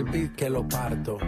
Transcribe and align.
El 0.00 0.06
beat 0.06 0.34
que 0.34 0.48
lo 0.48 0.66
parto. 0.66 1.18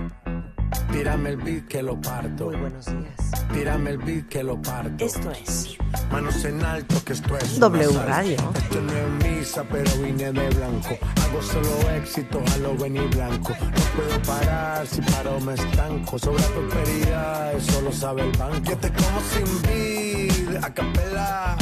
Tírame 0.91 1.31
el 1.31 1.37
beat 1.37 1.67
que 1.69 1.83
lo 1.83 2.01
parto. 2.01 2.47
Muy 2.47 2.57
buenos 2.57 2.87
días. 2.87 3.47
Tírame 3.53 3.91
el 3.91 3.99
beat 3.99 4.29
que 4.29 4.43
lo 4.43 4.61
parto. 4.63 5.05
Esto 5.05 5.31
es 5.31 5.77
Manos 6.11 6.43
en 6.45 6.65
alto 6.65 6.95
que 7.05 7.13
esto 7.13 7.37
es 7.37 7.59
W. 7.59 7.99
Radio. 8.07 8.37
Esto 8.55 8.81
no 8.81 8.93
es 8.93 9.25
misa, 9.25 9.65
pero 9.71 9.91
vine 9.99 10.33
de 10.33 10.49
blanco. 10.49 10.97
Hago 11.23 11.43
solo 11.43 11.91
éxito, 11.97 12.43
a 12.55 12.59
lo 12.59 12.75
venir 12.77 13.09
blanco. 13.15 13.55
No 13.61 13.83
puedo 13.95 14.23
parar, 14.23 14.87
si 14.87 15.03
paro 15.03 15.39
me 15.41 15.55
estanco. 15.55 16.19
Sobre 16.19 16.43
prosperidad, 16.43 17.55
eso 17.55 17.83
lo 17.83 17.93
sabe 17.93 18.23
el 18.23 18.33
banco. 18.39 18.71
Yo 18.71 18.79
te 18.79 18.91
como 18.91 19.21
sin 19.33 19.63
vid, 19.63 20.57
a 20.63 20.73
capela. 20.73 21.57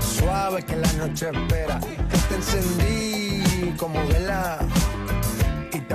Suave 0.00 0.64
que 0.64 0.76
la 0.76 0.92
noche 0.94 1.30
espera. 1.32 1.78
Que 1.78 2.18
te 2.28 2.34
encendí 2.34 3.72
como 3.76 4.04
vela. 4.08 4.58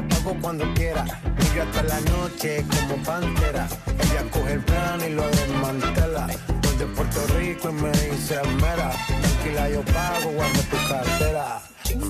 Apago 0.04 0.38
cuando 0.42 0.74
quiera. 0.74 1.04
Brilla 1.36 1.64
hasta 1.64 1.84
la 1.84 2.00
noche 2.12 2.66
como 2.70 3.04
pantera. 3.04 3.68
Ella 3.88 4.24
coge 4.32 4.54
el 4.54 4.60
plan 4.62 5.00
y 5.08 5.14
lo 5.14 5.28
desmantela. 5.28 6.28
Desde 6.62 6.86
Puerto 6.96 7.20
Rico 7.38 7.70
y 7.70 7.74
me 7.74 7.92
dice 7.92 8.42
mera. 8.62 8.92
Tranquila, 9.08 9.70
yo 9.70 9.82
pago, 9.94 10.32
guarda 10.32 10.62
tu 10.72 10.78
cartera. 10.88 11.62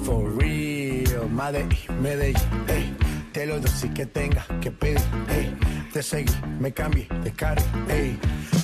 For 0.06 0.38
real, 0.38 1.30
Medellín, 1.30 2.02
Medellín, 2.02 2.66
ey. 2.67 2.95
Te 3.33 3.45
lo 3.45 3.59
doy 3.59 3.72
si 3.72 3.89
que 3.89 4.05
tenga 4.05 4.45
que 4.61 4.72
pedir, 4.72 5.02
ey. 5.30 5.55
Te 5.94 6.03
seguí, 6.03 6.33
me 6.59 6.72
cambié 6.72 7.08
de 7.23 7.31
carry, 7.31 7.64
ey. 7.89 8.20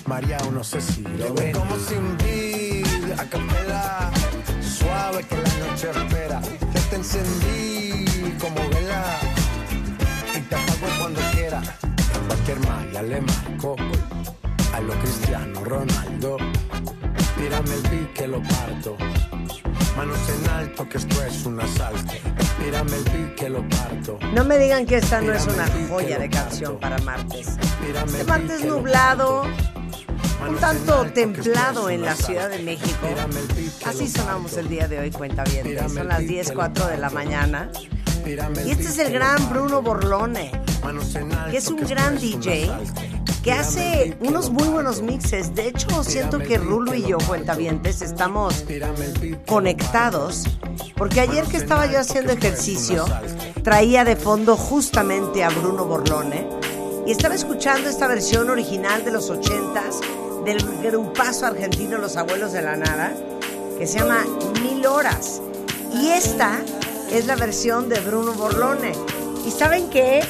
María, 0.05 0.37
no 0.53 0.63
sé 0.63 0.79
si 0.81 1.01
lo 1.01 1.33
ven. 1.33 1.51
como 1.53 1.75
sin 1.77 2.17
a 3.19 3.25
capela. 3.25 4.11
Suave 4.61 5.23
que 5.23 5.35
la 5.35 5.67
noche 5.67 5.89
espera. 5.89 6.41
Te 6.89 6.95
encendí 6.95 8.05
como 8.39 8.69
vela. 8.69 9.03
Y 10.35 10.39
te 10.39 10.55
apago 10.55 10.87
cuando 10.99 11.19
quiera. 11.33 11.59
A 11.59 12.27
cualquier 12.27 12.59
malla 12.61 13.01
le 13.01 13.21
marco. 13.21 13.75
A 14.73 14.79
lo 14.79 14.93
Cristiano 14.99 15.63
Ronaldo. 15.63 16.37
Tírame 17.37 17.73
el 17.73 17.81
beat 17.83 18.13
que 18.13 18.27
lo 18.27 18.41
parto. 18.41 18.97
Manos 19.97 20.17
en 20.29 20.49
alto 20.49 20.87
que 20.87 20.97
esto 20.97 21.23
es 21.23 21.45
un 21.45 21.59
asalto. 21.59 22.13
Tírame 22.57 22.95
el 22.95 23.03
beat 23.03 23.35
que 23.35 23.49
lo 23.49 23.67
parto. 23.67 24.19
No 24.33 24.45
me 24.45 24.57
digan 24.57 24.85
que 24.85 24.97
esta 24.97 25.19
no 25.21 25.33
es 25.33 25.45
una 25.45 25.67
joya 25.89 26.17
de 26.19 26.29
canción 26.29 26.79
para 26.79 26.97
martes. 26.99 27.57
Este 28.05 28.23
martes 28.23 28.63
nublado. 28.63 29.43
Un 30.49 30.57
tanto 30.57 31.05
templado 31.13 31.89
en 31.89 32.01
la. 32.01 32.15
Ciudad 32.15 32.49
de 32.49 32.59
México. 32.59 33.07
Así 33.85 34.07
sonamos 34.07 34.57
el 34.57 34.69
día 34.69 34.87
de 34.87 34.99
hoy, 34.99 35.11
cuenta 35.11 35.43
bien. 35.43 35.77
Son 35.89 36.07
las 36.07 36.19
beat 36.19 36.29
10, 36.29 36.47
que 36.47 36.53
lo 36.53 36.59
4 36.59 36.87
de 36.87 36.97
la 36.97 37.09
mañana. 37.09 37.69
Y 38.65 38.71
este 38.71 38.83
es 38.83 38.99
el 38.99 39.13
gran. 39.13 39.37
Bruno 39.49 39.81
Borlone, 39.81 40.51
que 41.51 41.57
es 41.57 41.67
un 41.69 41.81
gran 41.81 42.17
DJ 42.17 42.69
que 43.43 43.53
hace 43.53 44.17
unos 44.19 44.49
muy 44.49 44.67
buenos 44.67 45.01
mixes. 45.01 45.55
De 45.55 45.69
hecho, 45.69 46.03
siento 46.03 46.39
que 46.39 46.57
Rulo 46.57 46.93
y 46.93 47.03
yo, 47.03 47.17
cuentavientes, 47.19 48.01
estamos 48.01 48.65
conectados. 49.45 50.43
Porque 50.95 51.21
ayer 51.21 51.45
que 51.45 51.57
estaba 51.57 51.85
yo 51.85 51.99
haciendo 51.99 52.33
ejercicio, 52.33 53.05
traía 53.63 54.03
de 54.03 54.15
fondo 54.15 54.57
justamente 54.57 55.43
a 55.43 55.49
Bruno 55.49 55.85
Borlone 55.85 56.49
y 57.05 57.11
estaba 57.11 57.35
escuchando 57.35 57.89
esta 57.89 58.07
versión 58.07 58.49
original 58.49 59.05
de 59.05 59.11
los 59.11 59.29
ochentas 59.29 60.01
del 60.47 60.63
grupazo 60.81 61.45
argentino 61.45 61.97
Los 61.97 62.15
Abuelos 62.15 62.53
de 62.53 62.61
la 62.61 62.77
Nada, 62.77 63.13
que 63.77 63.85
se 63.85 63.99
llama 63.99 64.23
Mil 64.63 64.85
Horas. 64.85 65.41
Y 65.93 66.07
esta 66.07 66.61
es 67.11 67.25
la 67.25 67.35
versión 67.35 67.89
de 67.89 67.99
Bruno 67.99 68.31
Borlone. 68.31 68.93
¿Y 69.45 69.51
saben 69.51 69.89
qué? 69.89 70.23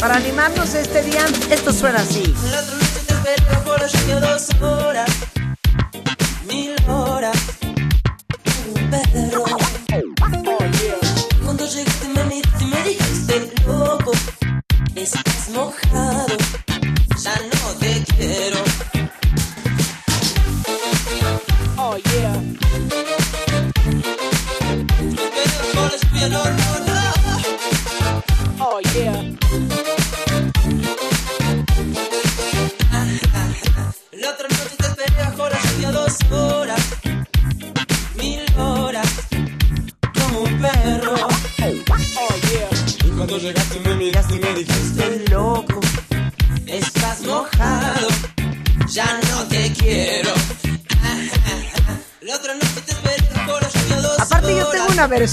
Para 0.00 0.16
animarnos 0.16 0.72
este 0.72 1.02
día, 1.02 1.26
esto 1.50 1.74
suena 1.74 1.98
así. 1.98 2.34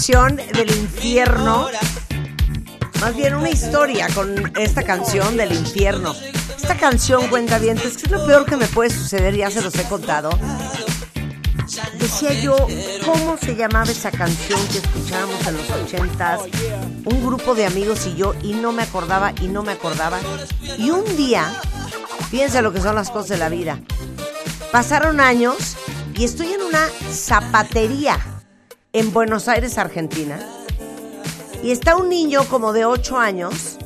Versión 0.08 0.36
del 0.36 0.70
infierno. 0.70 1.68
Más 3.02 3.16
bien 3.16 3.34
una 3.34 3.50
historia 3.50 4.08
con 4.14 4.54
esta 4.56 4.84
canción 4.84 5.36
del 5.36 5.52
infierno. 5.52 6.14
Esta 6.56 6.78
canción, 6.78 7.28
cuenta 7.28 7.58
bien, 7.58 7.80
es 7.80 7.98
que 7.98 8.06
es 8.06 8.12
lo 8.12 8.24
peor 8.24 8.46
que 8.46 8.56
me 8.56 8.68
puede 8.68 8.92
suceder, 8.92 9.36
ya 9.36 9.50
se 9.50 9.64
los 9.64 9.74
he 9.74 9.84
contado. 9.86 10.30
Decía 11.98 12.34
yo, 12.34 12.56
¿cómo 13.04 13.36
se 13.38 13.56
llamaba 13.56 13.90
esa 13.90 14.12
canción 14.12 14.60
que 14.68 14.78
escuchábamos 14.78 15.48
en 15.48 15.58
los 15.58 15.70
ochentas? 15.72 16.42
Un 17.06 17.26
grupo 17.26 17.56
de 17.56 17.66
amigos 17.66 18.06
y 18.06 18.16
yo, 18.16 18.36
y 18.44 18.54
no 18.54 18.72
me 18.74 18.84
acordaba, 18.84 19.34
y 19.42 19.48
no 19.48 19.64
me 19.64 19.72
acordaba. 19.72 20.20
Y 20.78 20.92
un 20.92 21.04
día, 21.18 21.52
fíjense 22.30 22.62
lo 22.62 22.72
que 22.72 22.80
son 22.80 22.94
las 22.94 23.10
cosas 23.10 23.30
de 23.30 23.38
la 23.38 23.50
vida. 23.50 23.80
Pasaron 24.72 25.20
años 25.20 25.76
y 26.14 26.26
estoy 26.26 26.54
en 26.54 26.62
una 26.62 26.88
zapatería 27.12 28.35
en 28.96 29.12
Buenos 29.12 29.50
Aires, 29.50 29.78
Argentina. 29.78 30.40
Y 31.62 31.72
está 31.72 31.98
un 31.98 32.08
niño 32.08 32.46
como 32.48 32.72
de 32.72 32.86
8 32.86 33.18
años 33.18 33.78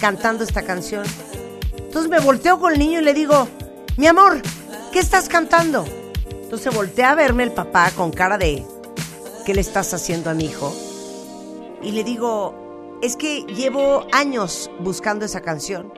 cantando 0.00 0.44
esta 0.44 0.62
canción. 0.62 1.04
Entonces 1.76 2.08
me 2.08 2.20
volteo 2.20 2.60
con 2.60 2.72
el 2.72 2.78
niño 2.78 3.00
y 3.00 3.02
le 3.02 3.14
digo, 3.14 3.48
mi 3.96 4.06
amor, 4.06 4.40
¿qué 4.92 5.00
estás 5.00 5.28
cantando? 5.28 5.84
Entonces 6.30 6.72
voltea 6.72 7.10
a 7.10 7.14
verme 7.16 7.42
el 7.42 7.50
papá 7.50 7.90
con 7.96 8.12
cara 8.12 8.38
de, 8.38 8.64
¿qué 9.44 9.54
le 9.54 9.60
estás 9.60 9.92
haciendo 9.92 10.30
a 10.30 10.34
mi 10.34 10.44
hijo? 10.44 10.72
Y 11.82 11.90
le 11.90 12.04
digo, 12.04 13.00
es 13.02 13.16
que 13.16 13.40
llevo 13.40 14.06
años 14.12 14.70
buscando 14.78 15.24
esa 15.24 15.40
canción. 15.40 15.92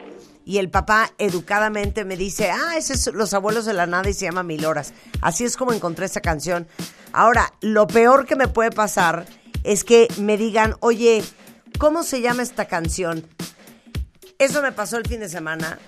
Y 0.46 0.58
el 0.58 0.70
papá 0.70 1.12
educadamente 1.19 2.06
me 2.06 2.16
dice, 2.16 2.50
ah, 2.50 2.78
ese 2.78 2.94
es 2.94 3.06
Los 3.08 3.34
Abuelos 3.34 3.66
de 3.66 3.75
la 3.75 3.87
Nada 3.87 4.08
y 4.08 4.14
se 4.14 4.25
llama 4.25 4.43
Mil 4.43 4.64
Horas. 4.64 4.94
Así 5.20 5.44
es 5.44 5.58
como 5.58 5.75
encontré 5.75 6.06
esa 6.06 6.22
canción. 6.22 6.66
Ahora, 7.14 7.52
lo 7.61 7.87
peor 7.87 8.26
que 8.26 8.34
me 8.34 8.49
puede 8.49 8.72
pasar 8.72 9.25
es 9.62 9.84
que 9.84 10.08
me 10.19 10.37
digan, 10.37 10.75
oye, 10.81 11.22
¿cómo 11.78 12.02
se 12.02 12.20
llama 12.20 12.43
esta 12.43 12.64
canción? 12.64 13.25
Eso 14.40 14.61
me 14.62 14.72
pasó 14.72 14.96
el 14.96 15.06
fin 15.06 15.20
de 15.20 15.28
semana. 15.28 15.78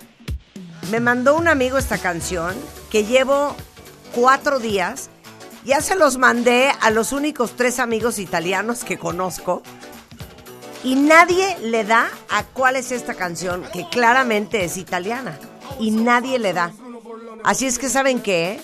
Me 0.89 1.01
mandó 1.01 1.35
un 1.35 1.49
amigo 1.49 1.77
esta 1.77 1.97
canción 1.97 2.55
que 2.89 3.03
llevo 3.03 3.57
cuatro 4.15 4.59
días. 4.59 5.09
Ya 5.65 5.81
se 5.81 5.97
los 5.97 6.17
mandé 6.17 6.71
a 6.79 6.91
los 6.91 7.11
únicos 7.11 7.57
tres 7.57 7.79
amigos 7.79 8.19
italianos 8.19 8.85
que 8.85 8.97
conozco. 8.97 9.63
Y 10.81 10.95
nadie 10.95 11.57
le 11.59 11.83
da 11.83 12.09
a 12.29 12.43
cuál 12.45 12.77
es 12.77 12.93
esta 12.93 13.15
canción, 13.15 13.65
que 13.73 13.85
claramente 13.89 14.63
es 14.63 14.77
italiana. 14.77 15.37
Y 15.77 15.91
nadie 15.91 16.39
le 16.39 16.53
da. 16.53 16.71
Así 17.43 17.65
es 17.65 17.79
que, 17.79 17.89
¿saben 17.89 18.21
qué? 18.21 18.61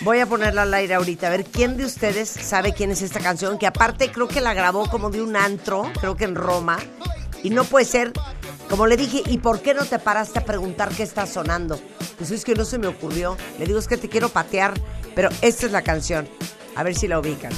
Voy 0.00 0.18
a 0.18 0.26
ponerla 0.26 0.62
al 0.62 0.74
aire 0.74 0.94
ahorita, 0.94 1.28
a 1.28 1.30
ver 1.30 1.44
quién 1.44 1.76
de 1.76 1.84
ustedes 1.84 2.28
sabe 2.28 2.72
quién 2.72 2.90
es 2.90 3.02
esta 3.02 3.20
canción, 3.20 3.58
que 3.58 3.66
aparte 3.66 4.10
creo 4.10 4.26
que 4.26 4.40
la 4.40 4.54
grabó 4.54 4.88
como 4.88 5.10
de 5.10 5.22
un 5.22 5.36
antro, 5.36 5.90
creo 6.00 6.16
que 6.16 6.24
en 6.24 6.34
Roma, 6.34 6.78
y 7.42 7.50
no 7.50 7.64
puede 7.64 7.84
ser, 7.84 8.12
como 8.68 8.86
le 8.86 8.96
dije, 8.96 9.22
¿y 9.26 9.38
por 9.38 9.60
qué 9.60 9.74
no 9.74 9.84
te 9.84 9.98
paraste 9.98 10.40
a 10.40 10.44
preguntar 10.44 10.88
qué 10.90 11.04
está 11.04 11.26
sonando? 11.26 11.78
Pues 12.18 12.30
es 12.30 12.44
que 12.44 12.54
no 12.54 12.64
se 12.64 12.78
me 12.78 12.88
ocurrió, 12.88 13.36
le 13.58 13.66
digo 13.66 13.78
es 13.78 13.86
que 13.86 13.96
te 13.96 14.08
quiero 14.08 14.28
patear, 14.28 14.74
pero 15.14 15.28
esta 15.40 15.66
es 15.66 15.72
la 15.72 15.82
canción, 15.82 16.28
a 16.74 16.82
ver 16.82 16.96
si 16.96 17.06
la 17.06 17.20
ubican. 17.20 17.52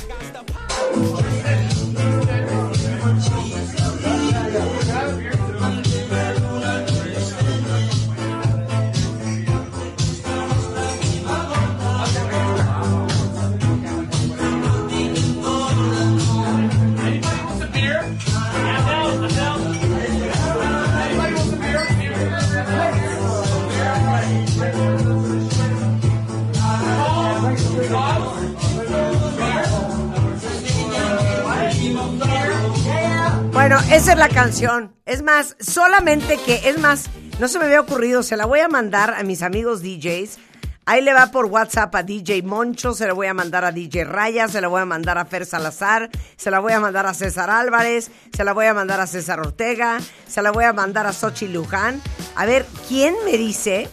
Es 34.13 34.19
la 34.19 34.29
canción. 34.29 34.95
Es 35.07 35.23
más, 35.23 35.57
solamente 35.61 36.37
que, 36.45 36.69
es 36.69 36.79
más, 36.79 37.07
no 37.41 37.49
se 37.49 37.59
me 37.59 37.65
había 37.65 37.81
ocurrido, 37.81 38.23
se 38.23 38.37
la 38.37 38.45
voy 38.45 38.61
a 38.61 38.69
mandar 38.69 39.15
a 39.15 39.23
mis 39.23 39.43
amigos 39.43 39.83
DJs. 39.83 40.39
Ahí 40.85 41.01
le 41.01 41.15
va 41.15 41.31
por 41.31 41.47
WhatsApp 41.47 41.95
a 41.95 42.03
DJ 42.03 42.43
Moncho, 42.43 42.93
se 42.93 43.07
la 43.07 43.15
voy 43.15 43.29
a 43.29 43.35
mandar 43.35 43.65
a 43.65 43.73
DJ 43.73 44.05
Raya, 44.05 44.47
se 44.49 44.61
la 44.61 44.69
voy 44.69 44.83
a 44.83 44.85
mandar 44.85 45.17
a 45.17 45.25
Fer 45.25 45.47
Salazar, 45.47 46.11
se 46.37 46.51
la 46.51 46.61
voy 46.61 46.75
a 46.75 46.81
mandar 46.81 47.07
a 47.07 47.15
César 47.15 47.49
Álvarez, 47.49 48.11
se 48.37 48.45
la 48.45 48.53
voy 48.53 48.67
a 48.67 48.75
mandar 48.75 49.01
a 49.01 49.07
César 49.07 49.41
Ortega, 49.41 49.99
se 50.29 50.43
la 50.43 50.51
voy 50.51 50.65
a 50.65 50.75
mandar 50.75 51.07
a 51.07 51.13
Sochi 51.15 51.49
Luján. 51.49 52.03
A 52.37 52.45
ver, 52.45 52.67
¿quién 52.89 53.15
me 53.25 53.39
dice 53.39 53.89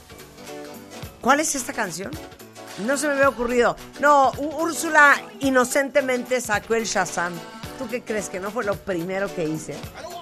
cuál 1.22 1.40
es 1.40 1.56
esta 1.56 1.72
canción? 1.72 2.12
No 2.86 2.98
se 2.98 3.08
me 3.08 3.14
había 3.14 3.30
ocurrido. 3.30 3.78
No, 4.02 4.32
Úrsula 4.32 5.16
inocentemente 5.40 6.42
sacó 6.42 6.76
el 6.76 6.84
Shazam. 6.84 7.34
¿Tú 7.82 7.88
qué 7.90 8.04
crees 8.04 8.30
que 8.30 8.40
no 8.40 8.52
fue 8.52 8.64
lo 8.64 8.76
primero 8.76 9.34
que 9.34 9.44
hice? 9.44 9.76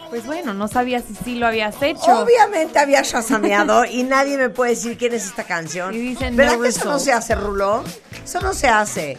Pues 0.09 0.25
bueno, 0.25 0.53
no 0.53 0.69
sabía 0.69 1.01
si 1.01 1.13
sí 1.13 1.35
lo 1.35 1.45
habías 1.45 1.75
hecho. 1.81 2.21
Obviamente 2.21 2.79
había 2.79 3.01
shazameado 3.01 3.83
y 3.83 4.03
nadie 4.03 4.37
me 4.37 4.49
puede 4.49 4.71
decir 4.71 4.97
quién 4.97 5.13
es 5.13 5.25
esta 5.25 5.43
canción. 5.43 5.93
Y 5.93 5.97
dicen 5.97 6.37
¿Verdad 6.37 6.55
no 6.55 6.61
que 6.61 6.69
eso 6.69 6.85
no 6.85 6.99
se 6.99 7.11
hace, 7.11 7.35
Rulo? 7.35 7.83
Eso 8.23 8.39
no 8.39 8.53
se 8.53 8.69
hace. 8.69 9.17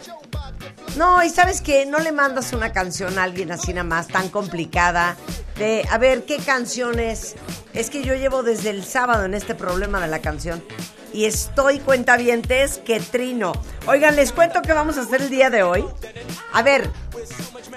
No, 0.97 1.23
y 1.23 1.29
sabes 1.29 1.61
que 1.61 1.85
no 1.85 1.99
le 1.99 2.11
mandas 2.11 2.51
una 2.51 2.71
canción 2.71 3.19
a 3.19 3.23
alguien 3.23 3.51
así 3.51 3.73
nada 3.73 3.83
más, 3.83 4.07
tan 4.07 4.29
complicada, 4.29 5.17
de, 5.57 5.85
a 5.91 5.99
ver, 5.99 6.25
¿qué 6.25 6.37
canciones? 6.37 7.35
Es 7.73 7.91
que 7.91 8.01
yo 8.01 8.15
llevo 8.15 8.41
desde 8.41 8.71
el 8.71 8.83
sábado 8.83 9.23
en 9.25 9.35
este 9.35 9.53
problema 9.53 10.01
de 10.01 10.07
la 10.07 10.19
canción 10.19 10.63
y 11.13 11.25
estoy 11.25 11.79
cuentavientes 11.79 12.77
que 12.79 12.99
trino. 12.99 13.53
Oigan, 13.87 14.15
les 14.15 14.31
cuento 14.31 14.61
qué 14.61 14.73
vamos 14.73 14.97
a 14.97 15.01
hacer 15.01 15.21
el 15.21 15.29
día 15.29 15.49
de 15.49 15.63
hoy. 15.63 15.85
A 16.53 16.61
ver, 16.61 16.89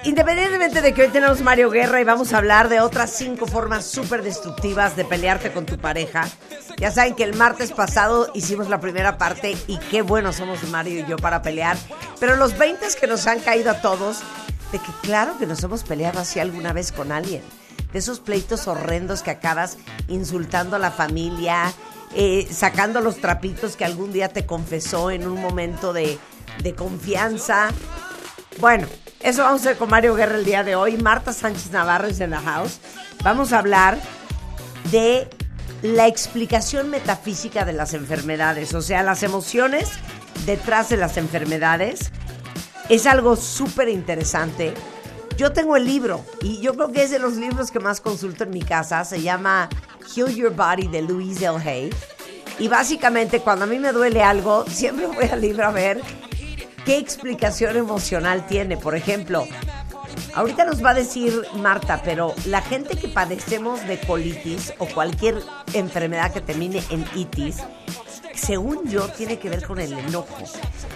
independientemente 0.05 0.83
de 0.83 0.93
que 0.93 1.03
hoy 1.03 1.09
tenemos 1.09 1.41
Mario 1.41 1.71
Guerra 1.71 2.01
y 2.01 2.05
vamos 2.05 2.33
a 2.33 2.39
hablar 2.39 2.69
de 2.69 2.81
otras 2.81 3.11
cinco 3.11 3.47
formas 3.47 3.87
súper 3.87 4.23
destructivas 4.23 4.97
de 4.97 5.05
pelearte 5.05 5.53
con 5.53 5.67
tu 5.67 5.79
pareja. 5.79 6.29
Ya 6.77 6.91
saben 6.91 7.15
que 7.15 7.25
el 7.25 7.35
martes 7.35 7.73
pasado 7.73 8.31
hicimos 8.35 8.69
la 8.69 8.81
primera 8.81 9.19
parte 9.19 9.57
y 9.67 9.79
qué 9.79 10.03
buenos 10.03 10.37
somos 10.37 10.63
Mario 10.69 11.01
y 11.01 11.07
yo 11.07 11.17
para 11.17 11.43
pelear. 11.43 11.77
Pero 12.21 12.37
los 12.37 12.57
20 12.57 12.85
que 13.01 13.07
nos 13.07 13.27
han 13.27 13.41
caído 13.41 13.71
a 13.71 13.81
todos, 13.81 14.21
de 14.73 14.79
que 14.79 14.93
claro 15.03 15.39
que 15.39 15.47
nos 15.47 15.63
hemos 15.63 15.85
peleado 15.85 16.21
así 16.21 16.41
alguna 16.41 16.73
vez 16.73 16.93
con 16.93 17.13
alguien. 17.13 17.43
De 17.93 17.99
esos 17.99 18.21
pleitos 18.21 18.67
horrendos 18.67 19.23
que 19.23 19.31
acabas 19.31 19.79
insultando 20.09 20.77
a 20.77 20.81
la 20.81 20.91
familia, 20.91 21.73
eh, 22.15 22.49
sacando 22.51 23.01
los 23.01 23.17
trapitos 23.17 23.77
que 23.77 23.85
algún 23.85 24.13
día 24.13 24.29
te 24.29 24.47
confesó 24.47 25.11
en 25.11 25.27
un 25.27 25.41
momento 25.41 25.93
de, 25.93 26.19
de 26.63 26.75
confianza. 26.75 27.69
Bueno, 28.59 28.87
eso 29.21 29.43
vamos 29.43 29.63
a 29.63 29.71
hacer 29.71 29.79
con 29.79 29.91
Mario 29.91 30.15
Guerra 30.15 30.37
el 30.37 30.45
día 30.45 30.63
de 30.63 30.77
hoy. 30.77 30.97
Marta 30.97 31.33
Sánchez 31.33 31.71
Navarro 31.71 32.07
es 32.09 32.21
en 32.21 32.31
la 32.31 32.41
house. 32.41 32.79
Vamos 33.23 33.53
a 33.53 33.59
hablar 33.59 33.99
de 34.91 35.29
la 35.83 36.07
explicación 36.07 36.91
metafísica 36.91 37.65
de 37.65 37.73
las 37.73 37.95
enfermedades, 37.95 38.75
o 38.75 38.81
sea, 38.81 39.03
las 39.03 39.23
emociones 39.23 39.91
detrás 40.47 40.89
de 40.89 40.97
las 40.97 41.17
enfermedades. 41.17 42.11
Es 42.89 43.07
algo 43.07 43.37
súper 43.37 43.89
interesante. 43.89 44.75
Yo 45.37 45.53
tengo 45.53 45.77
el 45.77 45.85
libro 45.85 46.25
y 46.41 46.61
yo 46.61 46.75
creo 46.75 46.93
que 46.93 47.03
es 47.03 47.11
de 47.11 47.19
los 47.19 47.35
libros 47.35 47.71
que 47.71 47.81
más 47.81 48.01
consulto 48.01 48.45
en 48.45 48.51
mi 48.51 48.63
casa. 48.63 49.05
Se 49.05 49.21
llama 49.21 49.69
Heal 50.15 50.35
Your 50.35 50.55
Body 50.55 50.89
de 50.89 51.03
Louise 51.03 51.45
L. 51.45 51.57
Hay. 51.59 51.91
Y 52.59 52.69
básicamente 52.69 53.41
cuando 53.41 53.65
a 53.65 53.69
mí 53.69 53.79
me 53.79 53.93
duele 53.93 54.23
algo, 54.23 54.65
siempre 54.67 55.07
voy 55.07 55.27
al 55.27 55.41
libro 55.41 55.67
a 55.67 55.71
ver 55.71 56.01
qué 56.85 56.99
explicación 56.99 57.77
emocional 57.77 58.47
tiene. 58.47 58.77
Por 58.77 58.95
ejemplo, 58.95 59.47
ahorita 60.35 60.65
nos 60.65 60.85
va 60.85 60.91
a 60.91 60.95
decir 60.95 61.43
Marta, 61.57 62.01
pero 62.05 62.35
la 62.47 62.61
gente 62.63 62.97
que 62.97 63.09
padecemos 63.09 63.87
de 63.87 63.99
colitis 64.01 64.73
o 64.79 64.87
cualquier 64.87 65.43
enfermedad 65.73 66.33
que 66.33 66.41
termine 66.41 66.83
en 66.91 67.05
itis, 67.15 67.57
según 68.35 68.89
yo, 68.89 69.09
tiene 69.09 69.39
que 69.39 69.49
ver 69.49 69.67
con 69.67 69.81
el 69.81 69.93
enojo. 69.93 70.37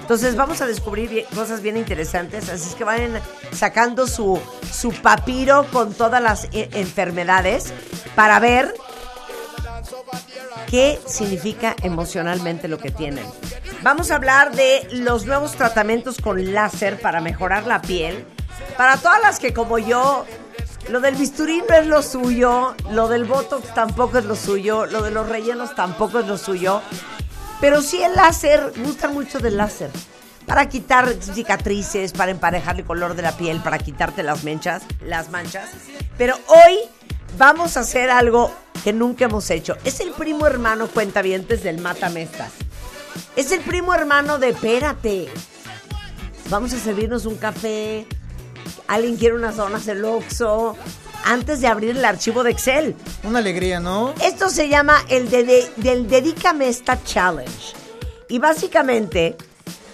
Entonces 0.00 0.36
vamos 0.36 0.60
a 0.60 0.66
descubrir 0.66 1.26
cosas 1.34 1.60
bien 1.60 1.76
interesantes, 1.76 2.48
así 2.48 2.68
es 2.68 2.74
que 2.74 2.84
vayan 2.84 3.20
sacando 3.52 4.06
su, 4.06 4.40
su 4.70 4.90
papiro 4.90 5.66
con 5.72 5.92
todas 5.92 6.22
las 6.22 6.44
eh, 6.52 6.68
enfermedades 6.72 7.72
para 8.14 8.38
ver 8.40 8.74
qué 10.70 11.00
significa 11.06 11.74
emocionalmente 11.82 12.68
lo 12.68 12.78
que 12.78 12.90
tienen. 12.90 13.24
Vamos 13.82 14.10
a 14.10 14.16
hablar 14.16 14.54
de 14.54 14.86
los 14.92 15.26
nuevos 15.26 15.52
tratamientos 15.52 16.18
con 16.18 16.52
láser 16.52 17.00
para 17.00 17.20
mejorar 17.20 17.66
la 17.66 17.80
piel. 17.80 18.24
Para 18.76 18.96
todas 18.96 19.20
las 19.22 19.38
que 19.38 19.52
como 19.52 19.78
yo, 19.78 20.26
lo 20.88 21.00
del 21.00 21.16
bisturí 21.16 21.62
no 21.68 21.74
es 21.74 21.86
lo 21.86 22.02
suyo, 22.02 22.74
lo 22.90 23.08
del 23.08 23.24
botox 23.24 23.74
tampoco 23.74 24.18
es 24.18 24.24
lo 24.24 24.36
suyo, 24.36 24.86
lo 24.86 25.02
de 25.02 25.10
los 25.10 25.28
rellenos 25.28 25.74
tampoco 25.74 26.20
es 26.20 26.26
lo 26.26 26.38
suyo. 26.38 26.82
Pero 27.60 27.82
sí 27.82 28.02
el 28.02 28.14
láser, 28.14 28.72
me 28.76 28.84
gusta 28.84 29.08
mucho 29.08 29.38
del 29.38 29.56
láser. 29.56 29.90
Para 30.46 30.68
quitar 30.68 31.12
cicatrices, 31.20 32.12
para 32.12 32.30
emparejar 32.30 32.76
el 32.76 32.84
color 32.86 33.14
de 33.14 33.22
la 33.22 33.32
piel, 33.32 33.60
para 33.60 33.78
quitarte 33.78 34.22
las 34.22 34.44
manchas, 34.44 34.82
las 35.02 35.30
manchas. 35.30 35.68
Pero 36.16 36.36
hoy 36.46 36.78
vamos 37.38 37.76
a 37.76 37.80
hacer 37.80 38.10
algo 38.10 38.52
que 38.84 38.92
nunca 38.92 39.24
hemos 39.24 39.48
hecho. 39.50 39.76
Es 39.84 40.00
el 40.00 40.10
primo 40.10 40.46
hermano 40.46 40.88
cuentavientes 40.88 41.62
del 41.62 41.78
Matamestas. 41.80 42.52
Es 43.36 43.52
el 43.52 43.60
primo 43.60 43.94
hermano 43.94 44.38
de 44.38 44.50
Espérate. 44.50 45.28
Vamos 46.50 46.72
a 46.72 46.78
servirnos 46.78 47.26
un 47.26 47.36
café. 47.36 48.06
Alguien 48.86 49.16
quiere 49.16 49.34
unas 49.34 49.56
donas 49.56 49.86
del 49.86 50.04
Oxxo. 50.04 50.76
Antes 51.24 51.60
de 51.60 51.66
abrir 51.66 51.90
el 51.96 52.04
archivo 52.04 52.42
de 52.42 52.52
Excel. 52.52 52.94
Una 53.24 53.40
alegría, 53.40 53.80
¿no? 53.80 54.14
Esto 54.22 54.48
se 54.48 54.68
llama 54.68 54.98
el 55.08 55.28
de, 55.28 55.44
de- 55.44 55.70
del 55.76 56.08
Dedícame 56.08 56.68
esta 56.68 57.02
Challenge. 57.02 57.74
Y 58.28 58.38
básicamente 58.38 59.36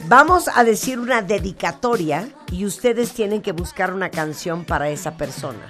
vamos 0.07 0.49
a 0.55 0.63
decir 0.65 0.99
una 0.99 1.23
dedicatoria 1.23 2.29
y 2.53 2.67
ustedes 2.67 3.13
tienen 3.13 3.43
que 3.43 3.53
buscar 3.53 3.93
una 3.93 4.11
canción 4.11 4.65
para 4.65 4.91
esa 4.91 5.17
persona. 5.17 5.67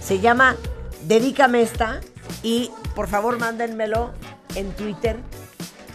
Se 0.00 0.20
llama 0.20 0.56
Dedícame 1.02 1.62
esta 1.62 2.00
y 2.42 2.70
por 2.94 3.08
favor 3.08 3.38
mándenmelo 3.38 4.12
en 4.54 4.70
Twitter 4.72 5.16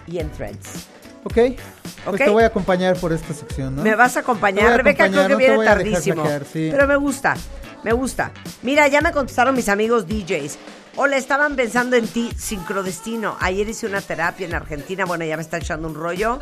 y 0.08 0.20
en 0.20 0.30
Threads. 0.32 0.88
Ok. 1.24 1.34
Pues 1.34 1.58
Ok. 2.08 2.18
te 2.18 2.30
voy 2.30 2.44
a 2.44 2.48
acompañar 2.48 2.96
por 2.98 3.14
esta 3.14 3.34
sección, 3.34 3.76
¿no? 3.76 3.82
Me 3.82 3.96
vas 3.96 4.16
a 4.16 4.20
acompañar. 4.20 4.74
a 4.74 4.78
Rebeca 4.78 5.10
creo 5.10 5.24
que 5.24 5.30
no 5.30 5.38
viene 5.38 5.66
tardísimo. 5.66 6.24
sí. 6.54 6.70
Pero 6.72 6.88
me 6.88 6.96
gusta, 6.98 7.36
me 7.84 7.94
gusta. 7.94 8.32
Mira, 8.62 8.88
ya 8.88 9.02
me 9.02 9.12
contestaron 9.12 9.56
mis 9.56 9.70
amigos 9.70 10.08
DJs. 10.08 10.58
Hola, 10.98 11.18
estaban 11.18 11.56
pensando 11.56 11.96
en 11.96 12.08
ti, 12.08 12.32
sincrodestino. 12.38 13.36
Ayer 13.40 13.68
hice 13.68 13.88
una 13.88 14.02
terapia 14.02 14.46
en 14.48 14.54
Argentina. 14.54 15.04
Bueno, 15.06 15.26
ya 15.26 15.36
me 15.36 15.42
está 15.42 15.58
echando 15.58 15.88
un 15.88 15.96
rollo. 15.96 16.40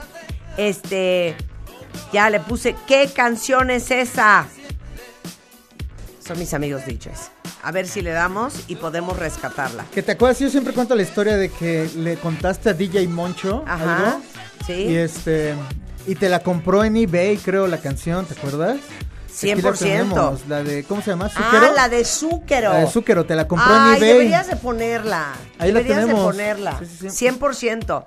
Este, 0.57 1.35
ya 2.11 2.29
le 2.29 2.39
puse, 2.39 2.75
¿qué 2.85 3.09
canción 3.15 3.69
es 3.71 3.89
esa? 3.89 4.45
Son 6.25 6.39
mis 6.39 6.53
amigos 6.53 6.83
DJs. 6.85 7.31
A 7.63 7.71
ver 7.71 7.87
si 7.87 8.01
le 8.01 8.11
damos 8.11 8.53
y 8.67 8.75
podemos 8.75 9.17
rescatarla. 9.19 9.85
Que 9.93 10.01
te 10.03 10.13
acuerdas, 10.13 10.39
yo 10.39 10.49
siempre 10.49 10.73
cuento 10.73 10.95
la 10.95 11.01
historia 11.01 11.35
de 11.35 11.49
que 11.49 11.89
le 11.97 12.15
contaste 12.17 12.69
a 12.69 12.73
DJ 12.73 13.07
Moncho 13.07 13.63
Ajá. 13.67 13.97
algo. 14.13 14.21
Sí. 14.65 14.73
Y 14.73 14.95
este. 14.95 15.55
Y 16.07 16.15
te 16.15 16.29
la 16.29 16.39
compró 16.39 16.83
en 16.83 16.97
eBay, 16.97 17.37
creo, 17.37 17.67
la 17.67 17.77
canción, 17.77 18.25
¿te 18.25 18.33
acuerdas? 18.37 18.77
Aquí 19.37 19.47
la 19.61 19.71
100%. 19.71 19.77
tenemos, 19.79 20.47
La 20.47 20.63
de, 20.63 20.83
¿cómo 20.83 21.01
se 21.01 21.09
llama? 21.11 21.29
Ah, 21.35 21.43
¿Zúquero? 21.51 21.73
la 21.73 21.89
de 21.89 22.05
Zúquero. 22.05 22.69
La 22.73 22.79
de 22.81 22.87
Zúquero, 22.87 23.25
te 23.25 23.35
la 23.35 23.47
compró 23.47 23.67
Ay, 23.69 23.91
en 23.91 23.97
eBay. 23.97 24.09
deberías 24.13 24.47
de 24.47 24.55
ponerla. 24.57 25.33
Ahí 25.57 25.71
la 25.71 25.79
deberías 25.79 25.97
de 26.01 26.05
tenemos. 26.07 26.25
ponerla. 26.25 26.79
Sí, 26.79 26.85
sí, 26.85 27.09
sí. 27.09 27.25
100%. 27.27 28.05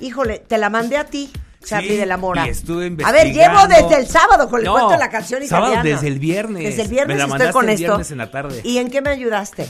Híjole, 0.00 0.38
te 0.40 0.58
la 0.58 0.68
mandé 0.70 0.96
a 0.96 1.04
ti, 1.04 1.30
Charlie 1.64 1.90
Sí, 1.90 1.96
de 1.96 2.06
la 2.06 2.16
Mora. 2.16 2.46
y 2.46 2.50
estuve 2.50 2.86
A 3.04 3.12
ver, 3.12 3.26
llevo 3.32 3.44
investigando. 3.44 3.74
desde 3.88 3.96
el 4.02 4.06
sábado 4.06 4.48
con 4.48 4.60
el 4.60 4.66
No, 4.66 4.72
cuento 4.72 4.90
de 4.92 4.98
la 4.98 5.10
canción 5.10 5.42
sábado 5.46 5.72
italiana. 5.72 5.96
desde 5.96 6.08
el 6.08 6.18
viernes. 6.18 6.64
Desde 6.64 6.82
el 6.82 6.88
Me 6.88 6.94
viernes 6.94 7.18
la 7.18 7.24
estoy 7.24 7.50
con 7.52 7.64
el 7.64 7.70
esto. 7.74 7.82
viernes 7.86 8.10
en 8.10 8.18
la 8.18 8.30
tarde. 8.30 8.60
¿Y 8.64 8.78
en 8.78 8.90
qué 8.90 9.00
me 9.02 9.10
ayudaste? 9.10 9.68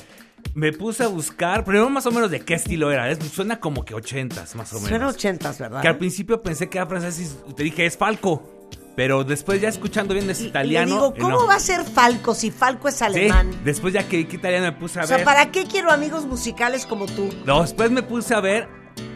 Me 0.54 0.72
puse 0.72 1.04
a 1.04 1.08
buscar, 1.08 1.64
primero 1.64 1.88
más 1.90 2.06
o 2.06 2.10
menos 2.10 2.30
de 2.30 2.40
qué 2.40 2.54
estilo 2.54 2.90
era. 2.92 3.10
Es- 3.10 3.18
suena 3.32 3.58
como 3.60 3.84
que 3.84 3.94
ochentas, 3.94 4.54
más 4.54 4.72
o 4.72 4.76
menos. 4.76 4.88
Suena 4.90 5.08
ochentas, 5.08 5.58
¿verdad? 5.58 5.80
Que 5.82 5.88
al 5.88 5.96
principio 5.98 6.40
pensé 6.42 6.68
que 6.68 6.78
era 6.78 6.86
francés 6.86 7.36
y 7.48 7.52
te 7.54 7.62
dije, 7.62 7.86
es 7.86 7.96
Falco. 7.96 8.52
Pero 8.94 9.24
después 9.24 9.60
ya 9.60 9.68
escuchando 9.68 10.14
bien 10.14 10.28
es 10.30 10.40
Y- 10.40 10.44
y 10.44 10.46
italiano. 10.48 10.86
le 10.86 10.92
digo, 10.94 11.14
¿cómo 11.14 11.40
no. 11.42 11.46
va 11.46 11.56
a 11.56 11.60
ser 11.60 11.84
Falco 11.84 12.34
si 12.34 12.50
Falco 12.50 12.88
es 12.88 12.94
Sí, 12.96 13.04
alemán? 13.04 13.50
después 13.62 13.92
ya 13.92 14.08
que 14.08 14.26
que 14.26 14.36
italiano 14.36 14.64
me 14.64 14.72
puse 14.72 15.00
a 15.00 15.04
O 15.04 15.06
sea, 15.06 15.16
ver. 15.18 15.24
¿para 15.26 15.50
qué 15.52 15.64
quiero 15.66 15.90
amigos 15.90 16.24
musicales 16.24 16.86
como 16.86 17.04
tú? 17.04 17.28
No, 17.44 17.60
después 17.60 17.90
me 17.90 18.02
puse 18.02 18.34
a 18.34 18.40
ver 18.40 18.68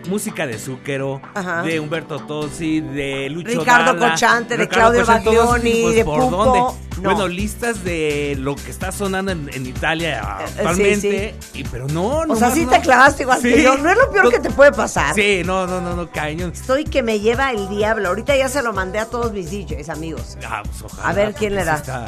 música 0.08 0.46
de 0.46 0.58
Zúquero, 0.58 1.20
Ajá. 1.34 1.62
de 1.62 1.78
Humberto 1.80 2.18
Tosi, 2.20 2.80
de 2.80 3.28
Lucho 3.30 3.60
Ricardo 3.60 3.94
Dalla, 3.94 4.10
Cochante, 4.12 4.56
de 4.56 4.68
Claudio 4.68 5.06
Baglioni, 5.06 5.82
pues, 5.82 5.94
de 5.96 6.04
¿por 6.04 6.20
Pupo, 6.20 6.37
dónde? 6.44 6.58
no. 6.60 6.90
Bueno, 7.02 7.28
listas 7.28 7.82
de 7.82 8.37
lo 8.38 8.56
que 8.56 8.70
está 8.70 8.92
sonando 8.92 9.32
en, 9.32 9.49
en 9.54 9.64
Italia 9.64 10.18
Eh, 10.40 10.44
actualmente, 10.58 11.34
y, 11.54 11.64
pero 11.64 11.87
no, 11.88 12.06
O 12.18 12.26
no 12.26 12.37
sea, 12.37 12.49
más 12.49 12.56
sí 12.58 12.66
no. 12.66 12.72
te 12.72 12.80
clavaste 12.80 13.22
igual 13.22 13.40
que 13.40 13.56
Sí. 13.56 13.62
yo. 13.62 13.76
No 13.78 13.88
es 13.90 13.96
lo 13.96 14.10
peor 14.10 14.25
No- 14.26 14.30
que 14.30 14.40
te 14.40 14.50
puede 14.50 14.72
pasar. 14.72 15.14
Sí, 15.14 15.42
no, 15.46 15.66
no, 15.66 15.80
no, 15.80 15.96
no, 15.96 16.10
cañón. 16.10 16.50
Estoy 16.52 16.84
que 16.84 17.02
me 17.02 17.20
lleva 17.20 17.52
el 17.52 17.68
diablo. 17.70 18.08
Ahorita 18.08 18.37
ya 18.37 18.49
se 18.50 18.62
lo 18.62 18.72
mandé 18.75 18.99
a 18.99 19.06
todos 19.06 19.32
mis 19.32 19.50
DJs, 19.50 19.88
amigos. 19.88 20.37
Ah, 20.46 20.62
pues, 20.64 20.82
ojalá, 20.82 21.08
A 21.08 21.12
ver, 21.14 21.34
¿quién 21.34 21.54
le 21.54 21.64
da? 21.64 21.76
está- 21.76 22.06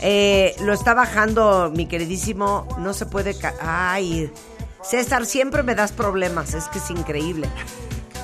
Eh, 0.00 0.56
lo 0.60 0.72
está 0.72 0.94
bajando 0.94 1.70
mi 1.74 1.86
queridísimo. 1.86 2.66
No 2.78 2.92
se 2.94 3.04
puede. 3.06 3.36
Ay, 3.60 4.32
César, 4.82 5.26
siempre 5.26 5.62
me 5.62 5.74
das 5.74 5.92
problemas. 5.92 6.54
Es 6.54 6.64
que 6.68 6.78
es 6.78 6.90
increíble. 6.90 7.48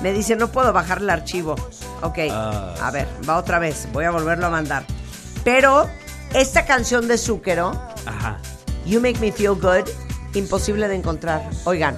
Me 0.01 0.13
dice, 0.13 0.35
no 0.35 0.49
puedo 0.51 0.71
bajar 0.73 0.99
el 0.99 1.09
archivo. 1.09 1.55
Ok, 2.01 2.17
Ah. 2.31 2.73
a 2.81 2.91
ver, 2.91 3.07
va 3.27 3.37
otra 3.37 3.59
vez. 3.59 3.87
Voy 3.91 4.05
a 4.05 4.11
volverlo 4.11 4.47
a 4.47 4.49
mandar. 4.49 4.85
Pero 5.43 5.89
esta 6.33 6.65
canción 6.65 7.07
de 7.07 7.17
Zúquero, 7.17 7.71
Ajá. 8.05 8.37
You 8.85 9.01
Make 9.01 9.19
Me 9.19 9.31
Feel 9.31 9.55
Good, 9.55 9.89
imposible 10.33 10.87
de 10.87 10.95
encontrar. 10.95 11.47
Oigan. 11.65 11.95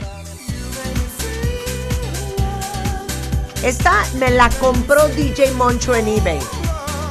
Esta 3.64 4.04
me 4.18 4.32
la 4.32 4.50
compró 4.60 5.08
DJ 5.10 5.52
Moncho 5.54 5.94
en 5.96 6.08
eBay. 6.08 6.40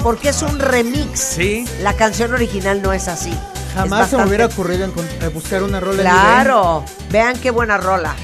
Porque 0.02 0.30
es 0.30 0.42
un 0.42 0.58
remix. 0.58 1.20
Sí. 1.20 1.64
La 1.82 1.94
canción 1.94 2.32
original 2.32 2.82
no 2.82 2.92
es 2.92 3.06
así. 3.06 3.32
Jamás 3.74 4.10
se 4.10 4.16
me 4.16 4.26
hubiera 4.26 4.46
ocurrido 4.46 4.86
eh, 4.86 5.28
buscar 5.28 5.62
una 5.62 5.80
rola 5.80 6.02
en. 6.02 6.08
Claro. 6.08 6.84
Vean 7.10 7.38
qué 7.38 7.50
buena 7.50 7.76
rola. 7.78 8.14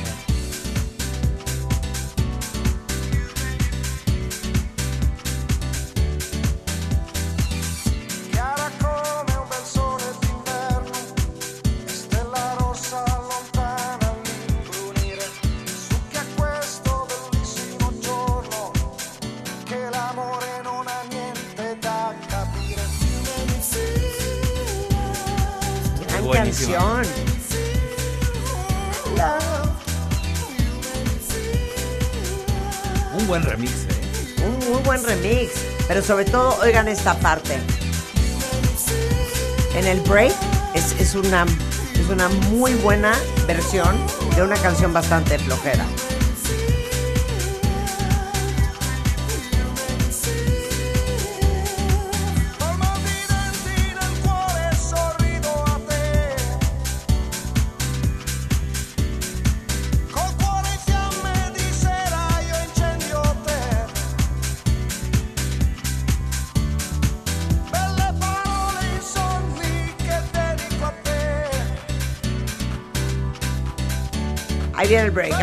Canción. 26.33 27.03
Un 33.19 33.27
buen 33.27 33.43
remix, 33.43 33.73
¿eh? 33.73 34.45
Un 34.45 34.71
muy 34.71 34.83
buen 34.83 35.03
remix. 35.05 35.53
Pero 35.89 36.03
sobre 36.03 36.25
todo, 36.25 36.59
oigan 36.63 36.89
esta 36.89 37.15
parte. 37.19 37.59
En 39.75 39.87
el 39.87 40.01
break 40.01 40.35
es, 40.75 40.93
es 41.01 41.15
una, 41.15 41.47
es 41.95 42.09
una 42.11 42.29
muy 42.51 42.75
buena 42.75 43.15
versión 43.47 43.97
de 44.35 44.43
una 44.43 44.57
canción 44.57 44.93
bastante 44.93 45.39
flojera. 45.39 45.85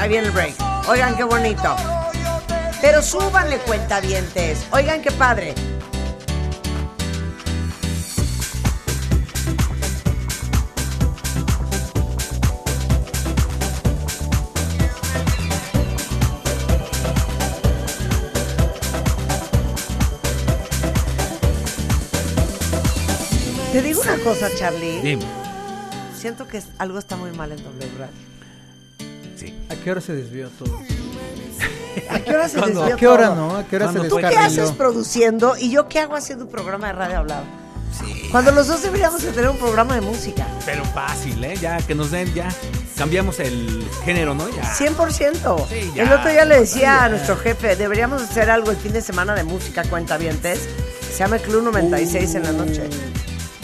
Ahí 0.03 0.09
viene 0.09 0.27
el 0.27 0.33
break. 0.33 0.55
Oigan 0.89 1.15
qué 1.15 1.23
bonito. 1.23 1.75
Pero 2.81 3.01
súbanle 3.01 3.57
cuentavientes. 3.59 4.67
Oigan 4.71 5.01
qué 5.01 5.11
padre. 5.11 5.55
Te 23.71 23.81
digo 23.81 24.01
una 24.01 24.17
cosa, 24.17 24.49
Charlie. 24.57 24.99
Dime. 25.01 25.23
Siento 26.13 26.45
que 26.47 26.61
algo 26.77 26.99
está 26.99 27.15
muy 27.15 27.31
mal 27.31 27.53
en 27.53 27.63
W 27.63 27.89
Radio. 27.97 28.32
Sí. 29.43 29.53
¿A 29.69 29.75
qué 29.75 29.91
hora 29.91 30.01
se 30.01 30.13
desvió 30.13 30.49
todo? 30.49 30.79
¿A 32.09 32.19
qué 32.19 32.31
hora 32.31 32.47
se 32.49 32.57
¿Cuándo? 32.59 32.79
desvió 32.81 32.95
¿A 32.95 32.99
qué 32.99 33.07
hora 33.07 33.27
todo? 33.27 33.35
no? 33.35 33.57
¿A 33.57 33.63
qué 33.65 33.75
hora 33.75 33.87
se 33.87 33.93
¿Cuándo 33.93 34.09
¿Tú 34.09 34.15
qué 34.21 34.27
descarriló? 34.27 34.63
haces 34.63 34.75
produciendo 34.75 35.55
y 35.57 35.69
yo 35.69 35.87
qué 35.89 35.99
hago 35.99 36.15
haciendo 36.15 36.45
un 36.45 36.51
programa 36.51 36.87
de 36.87 36.93
radio 36.93 37.17
hablado? 37.19 37.43
Cuando 38.31 38.51
los 38.51 38.67
dos 38.67 38.81
deberíamos 38.81 39.21
de 39.21 39.31
tener 39.31 39.49
un 39.51 39.57
programa 39.57 39.93
de 39.93 40.01
música. 40.01 40.47
Pero 40.65 40.83
fácil, 40.85 41.43
¿eh? 41.43 41.55
Ya 41.61 41.77
que 41.77 41.93
nos 41.93 42.09
den, 42.09 42.33
ya. 42.33 42.47
Cambiamos 42.97 43.39
el 43.39 43.87
género, 44.03 44.33
¿no? 44.33 44.49
Ya. 44.49 44.63
100%. 44.63 45.67
Sí, 45.69 45.91
ya. 45.93 46.03
el 46.03 46.11
otro 46.13 46.31
día 46.31 46.43
le 46.45 46.59
decía 46.61 47.03
a 47.03 47.09
nuestro 47.09 47.37
jefe, 47.37 47.75
deberíamos 47.75 48.23
hacer 48.23 48.49
algo 48.49 48.71
el 48.71 48.77
fin 48.77 48.91
de 48.93 49.01
semana 49.01 49.35
de 49.35 49.43
música 49.43 49.83
cuentavientes. 49.83 50.67
Se 51.11 51.19
llama 51.19 51.37
Club 51.37 51.63
96 51.65 52.33
en 52.35 52.43
la 52.43 52.51
noche. 52.53 52.89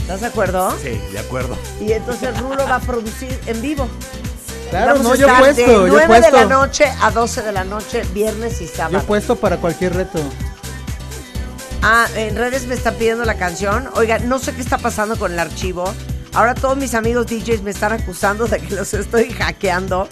¿Estás 0.02 0.22
de 0.22 0.28
acuerdo? 0.28 0.72
Sí, 0.84 1.00
de 1.12 1.20
acuerdo. 1.20 1.58
Y 1.82 1.92
entonces 1.94 2.40
Rulo 2.40 2.64
va 2.68 2.76
a 2.76 2.80
producir 2.82 3.40
en 3.48 3.60
vivo. 3.64 3.88
Claro, 4.70 4.94
Vamos 4.94 5.04
no, 5.04 5.14
a 5.14 5.16
yo 5.16 5.26
he 5.26 5.30
estar 5.30 5.44
puesto, 5.44 5.62
de 5.84 5.90
yo 5.92 6.00
he 6.00 6.08
9 6.08 6.22
de 6.22 6.32
la 6.32 6.46
noche 6.46 6.86
a 7.02 7.12
12 7.12 7.42
de 7.42 7.52
la 7.52 7.64
noche, 7.64 8.04
viernes 8.14 8.62
y 8.62 8.66
Yo 8.68 8.72
he 8.72 8.76
sábado. 8.76 9.04
puesto 9.08 9.36
para 9.36 9.58
cualquier 9.58 9.96
reto. 9.96 10.20
Ah, 11.82 12.08
en 12.16 12.36
redes 12.36 12.68
me 12.68 12.76
están 12.76 12.96
pidiendo 12.96 13.24
la 13.26 13.36
canción. 13.36 13.90
Oiga, 13.96 14.20
no 14.20 14.38
sé 14.38 14.54
qué 14.54 14.62
está 14.62 14.78
pasando 14.78 15.18
con 15.18 15.32
el 15.32 15.40
archivo. 15.40 15.92
Ahora 16.34 16.54
todos 16.54 16.78
mis 16.78 16.94
amigos 16.94 17.26
DJs 17.28 17.64
me 17.64 17.72
están 17.72 17.94
acusando 17.94 18.48
de 18.48 18.60
que 18.60 18.76
los 18.76 18.94
estoy 18.94 19.32
hackeando 19.32 20.08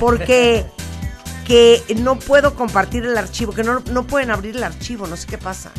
porque 0.00 0.66
que 1.46 1.82
no 1.98 2.18
puedo 2.18 2.54
compartir 2.54 3.04
el 3.04 3.16
archivo, 3.16 3.52
que 3.52 3.62
no, 3.62 3.80
no 3.90 4.06
pueden 4.06 4.30
abrir 4.30 4.56
el 4.56 4.64
archivo, 4.64 5.06
no 5.06 5.16
sé 5.16 5.26
qué 5.26 5.38
pasa. 5.38 5.70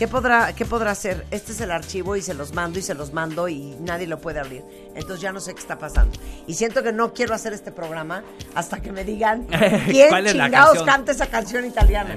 ¿Qué 0.00 0.08
podrá, 0.08 0.54
¿Qué 0.54 0.64
podrá 0.64 0.92
hacer? 0.92 1.26
Este 1.30 1.52
es 1.52 1.60
el 1.60 1.70
archivo 1.70 2.16
y 2.16 2.22
se 2.22 2.32
los 2.32 2.54
mando 2.54 2.78
y 2.78 2.82
se 2.82 2.94
los 2.94 3.12
mando 3.12 3.48
y 3.48 3.76
nadie 3.80 4.06
lo 4.06 4.18
puede 4.18 4.40
abrir. 4.40 4.64
Entonces 4.94 5.20
ya 5.20 5.30
no 5.30 5.40
sé 5.40 5.52
qué 5.52 5.60
está 5.60 5.78
pasando. 5.78 6.18
Y 6.46 6.54
siento 6.54 6.82
que 6.82 6.90
no 6.90 7.12
quiero 7.12 7.34
hacer 7.34 7.52
este 7.52 7.70
programa 7.70 8.22
hasta 8.54 8.80
que 8.80 8.92
me 8.92 9.04
digan 9.04 9.46
quién 9.90 10.08
¿Cuál 10.08 10.26
es 10.26 10.34
la 10.36 10.46
chingados 10.46 10.82
canta 10.84 11.12
esa 11.12 11.26
canción 11.26 11.66
italiana. 11.66 12.16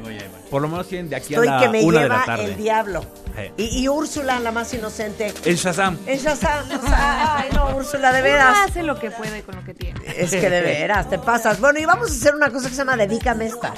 Por 0.49 0.61
lo 0.61 0.69
menos 0.69 0.87
tienen 0.87 1.09
de 1.09 1.17
aquí 1.17 1.33
Estoy 1.33 1.49
a 1.49 1.55
la 1.55 1.59
que 1.59 1.67
me 1.67 1.83
una 1.83 1.97
de 1.97 2.03
lleva 2.05 2.17
la 2.19 2.25
tarde. 2.25 2.45
el 2.45 2.55
diablo. 2.55 3.05
Y, 3.57 3.83
y 3.83 3.89
Úrsula, 3.89 4.39
la 4.39 4.53
más 4.53 4.73
inocente. 4.73 5.33
El 5.43 5.57
Shazam. 5.57 5.97
En 6.05 6.19
Shazam, 6.19 6.63
o 6.81 6.87
sea, 6.87 7.37
ay 7.39 7.49
no, 7.53 7.75
Úrsula, 7.75 8.13
de 8.13 8.21
Uno 8.21 8.29
veras. 8.29 8.57
hace 8.69 8.83
lo 8.83 8.97
que 8.97 9.11
puede 9.11 9.41
con 9.41 9.57
lo 9.57 9.63
que 9.65 9.73
tiene. 9.73 9.99
Es 10.05 10.31
que 10.31 10.49
de 10.49 10.61
veras, 10.61 11.09
te 11.09 11.19
pasas. 11.19 11.59
Bueno, 11.59 11.79
y 11.81 11.85
vamos 11.85 12.11
a 12.11 12.13
hacer 12.13 12.33
una 12.33 12.49
cosa 12.49 12.69
que 12.69 12.75
se 12.75 12.77
llama 12.77 12.95
Dedícame 12.95 13.47
esta. 13.47 13.73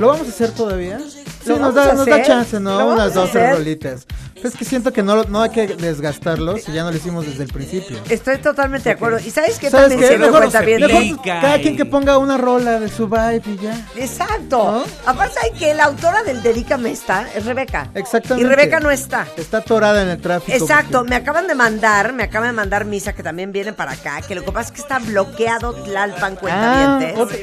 ¿Lo 0.00 0.08
vamos 0.08 0.26
a 0.26 0.30
hacer 0.30 0.50
todavía? 0.50 0.98
Sí, 0.98 1.50
¿Lo 1.52 1.58
nos 1.58 1.74
da, 1.74 1.92
nos 1.94 2.06
da 2.06 2.22
chance, 2.22 2.56
¿Lo 2.56 2.60
¿no? 2.60 2.95
Unas 2.96 3.16
a 3.16 3.20
dos, 3.20 3.32
rolitas. 3.34 4.06
Es 4.42 4.54
que 4.54 4.64
siento 4.64 4.92
que 4.92 5.02
no, 5.02 5.24
no 5.24 5.42
hay 5.42 5.50
que 5.50 5.66
desgastarlos 5.66 6.62
si 6.62 6.72
ya 6.72 6.84
no 6.84 6.90
lo 6.90 6.96
hicimos 6.96 7.26
desde 7.26 7.44
el 7.44 7.52
principio. 7.52 7.98
Estoy 8.08 8.38
totalmente 8.38 8.90
de 8.90 8.94
acuerdo. 8.94 9.18
¿Y 9.18 9.30
sabes 9.30 9.58
qué 9.58 9.70
¿Sabes 9.70 9.88
también 9.90 10.10
qué? 10.10 10.18
Mejor, 10.18 10.38
cuenta 10.40 10.60
bien? 10.60 10.80
mejor 10.82 11.22
cada 11.24 11.58
quien 11.58 11.76
que 11.76 11.84
ponga 11.86 12.18
una 12.18 12.36
rola 12.36 12.78
de 12.78 12.88
su 12.88 13.08
vibe 13.08 13.42
y 13.46 13.56
ya. 13.58 13.86
Exacto. 13.96 14.84
Aparte 15.06 15.38
hay 15.42 15.58
que 15.58 15.74
la 15.74 15.84
autora 15.84 16.22
del 16.22 16.42
Dedícame 16.42 16.90
está, 16.92 17.26
es 17.34 17.44
Rebeca. 17.44 17.88
Exactamente. 17.94 18.46
Y 18.46 18.48
Rebeca 18.54 18.78
no 18.80 18.90
está. 18.90 19.26
Está 19.36 19.58
atorada 19.58 20.02
en 20.02 20.08
el 20.10 20.20
tráfico. 20.20 20.56
Exacto, 20.56 20.98
porque- 20.98 21.10
me 21.10 21.16
acaban 21.16 21.46
de 21.48 21.54
mandar, 21.54 22.12
me 22.12 22.22
acaban 22.24 22.50
de 22.50 22.52
mandar 22.52 22.84
Misa 22.84 23.14
que 23.14 23.22
también 23.22 23.52
viene 23.52 23.72
para 23.72 23.92
acá, 23.92 24.20
que 24.22 24.34
lo 24.34 24.44
que 24.44 24.52
pasa 24.52 24.68
es 24.68 24.72
que 24.72 24.82
está 24.82 24.98
bloqueado 24.98 25.72
Tlalpan 25.74 26.34
Ah, 26.34 26.38
Cuentavientes. 26.38 27.18
otro, 27.18 27.38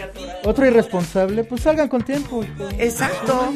otro 0.46 0.66
irresponsable, 0.68 1.44
pues 1.44 1.62
salgan 1.64 1.88
con 1.90 2.04
tiempo. 2.04 2.46
Exacto. 2.78 3.52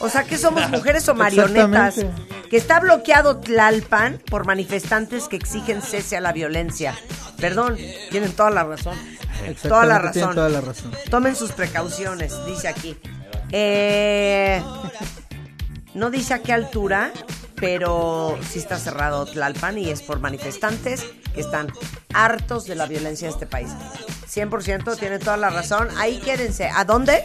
O 0.00 0.08
sea 0.08 0.24
que 0.24 0.36
somos 0.38 0.68
mujeres 0.70 1.08
o 1.08 1.14
marionetas. 1.36 2.04
Que 2.50 2.56
está 2.56 2.78
bloqueado 2.80 3.38
Tlalpan 3.38 4.20
por 4.30 4.46
manifestantes 4.46 5.28
que 5.28 5.36
exigen 5.36 5.82
cese 5.82 6.16
a 6.16 6.20
la 6.20 6.32
violencia. 6.32 6.94
Perdón, 7.38 7.76
tienen 8.10 8.32
toda 8.32 8.50
la 8.50 8.64
razón. 8.64 8.96
Toda 9.62 9.84
la 9.84 9.96
Exactamente, 9.96 10.12
tienen 10.12 10.28
razón. 10.28 10.34
toda 10.34 10.48
la 10.48 10.60
razón. 10.60 10.92
Tomen 11.10 11.36
sus 11.36 11.52
precauciones, 11.52 12.32
dice 12.46 12.68
aquí. 12.68 12.96
Eh, 13.50 14.62
no 15.94 16.10
dice 16.10 16.34
a 16.34 16.38
qué 16.40 16.52
altura, 16.52 17.12
pero 17.56 18.38
sí 18.48 18.58
está 18.58 18.78
cerrado 18.78 19.26
Tlalpan 19.26 19.78
y 19.78 19.90
es 19.90 20.02
por 20.02 20.20
manifestantes 20.20 21.04
que 21.34 21.40
están 21.40 21.68
hartos 22.12 22.66
de 22.66 22.74
la 22.76 22.86
violencia 22.86 23.26
de 23.28 23.32
este 23.32 23.46
país. 23.46 23.70
100% 24.32 24.98
tiene 24.98 25.18
toda 25.18 25.36
la 25.36 25.50
razón. 25.50 25.88
Ahí 25.98 26.18
quédense. 26.18 26.68
¿A 26.72 26.84
dónde? 26.84 27.24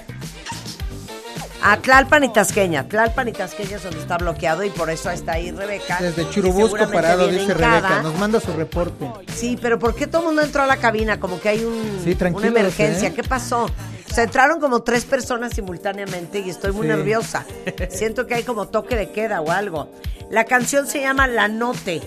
A 1.61 1.77
Tlalpan 1.77 2.23
y 2.23 2.29
Tasqueña. 2.33 2.87
Tlalpan 2.87 3.27
y 3.27 3.31
Tasqueña 3.33 3.77
es 3.77 3.83
donde 3.83 3.99
está 3.99 4.17
bloqueado 4.17 4.63
y 4.63 4.69
por 4.69 4.89
eso 4.89 5.09
está 5.11 5.33
ahí 5.33 5.51
Rebeca. 5.51 5.97
Desde 6.01 6.29
Churubusco 6.29 6.89
parado, 6.89 7.27
dice. 7.27 7.53
Rebeca. 7.53 8.01
Nos 8.01 8.17
manda 8.17 8.39
su 8.39 8.53
reporte. 8.53 9.05
Sí, 9.35 9.57
pero 9.61 9.77
¿por 9.77 9.93
qué 9.95 10.07
todo 10.07 10.21
el 10.21 10.27
mundo 10.27 10.41
entró 10.41 10.63
a 10.63 10.67
la 10.67 10.77
cabina? 10.77 11.19
Como 11.19 11.39
que 11.39 11.49
hay 11.49 11.63
un, 11.65 11.99
Sí, 12.03 12.17
una 12.33 12.47
emergencia. 12.47 13.09
¿eh? 13.09 13.13
¿Qué 13.13 13.23
pasó? 13.23 13.65
O 13.65 14.13
sea, 14.13 14.23
entraron 14.23 14.59
como 14.59 14.81
tres 14.83 15.03
personas 15.05 15.53
simultáneamente 15.53 16.39
y 16.39 16.49
estoy 16.49 16.71
muy 16.71 16.83
Sí. 16.87 16.93
nerviosa. 16.93 17.45
Siento 17.89 18.25
que 18.25 18.35
hay 18.35 18.43
como 18.43 18.67
toque 18.69 18.95
de 18.95 19.09
queda 19.11 19.41
o 19.41 19.51
algo. 19.51 19.91
La 20.31 20.45
canción 20.45 20.87
se 20.87 21.01
llama 21.01 21.27
La 21.27 21.47
Note. 21.47 22.01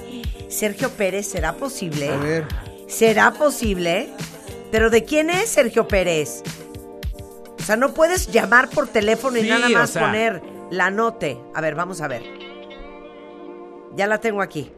Sergio 0.49 0.91
Pérez, 0.91 1.27
¿será 1.29 1.53
posible? 1.55 2.09
A 2.11 2.17
ver. 2.17 2.45
¿Será 2.89 3.33
posible? 3.33 4.09
¿Pero 4.71 4.91
de 4.91 5.05
quién 5.05 5.29
es 5.31 5.49
Sergio 5.51 5.87
Pérez? 5.87 6.43
O 7.63 7.65
sea, 7.65 7.77
no 7.77 7.95
puedes 7.95 8.27
llamar 8.33 8.69
por 8.71 8.89
teléfono 8.89 9.39
y 9.39 9.43
Sí, 9.43 9.49
nada 9.49 9.69
o 9.69 9.71
más 9.71 9.91
sea. 9.91 10.03
poner 10.07 10.43
La 10.73 10.91
Note. 10.91 11.41
A 11.55 11.61
ver, 11.61 11.77
vamos 11.77 12.01
a 12.01 12.09
ver. 12.09 12.23
Ya 13.95 14.09
la 14.09 14.19
tengo 14.19 14.43
aquí. 14.43 14.73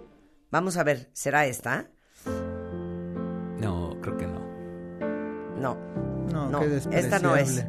Vamos 0.51 0.77
a 0.77 0.85
ver, 0.85 1.09
¿será 1.15 1.47
esta? 1.47 1.87
No, 3.59 3.97
creo 4.03 4.17
que 4.19 4.27
no. 4.27 4.41
No. 5.59 5.77
No, 6.31 6.51
No, 6.51 6.61
qué 6.61 6.81
esta 6.93 7.19
no 7.21 7.37
es. 7.37 7.65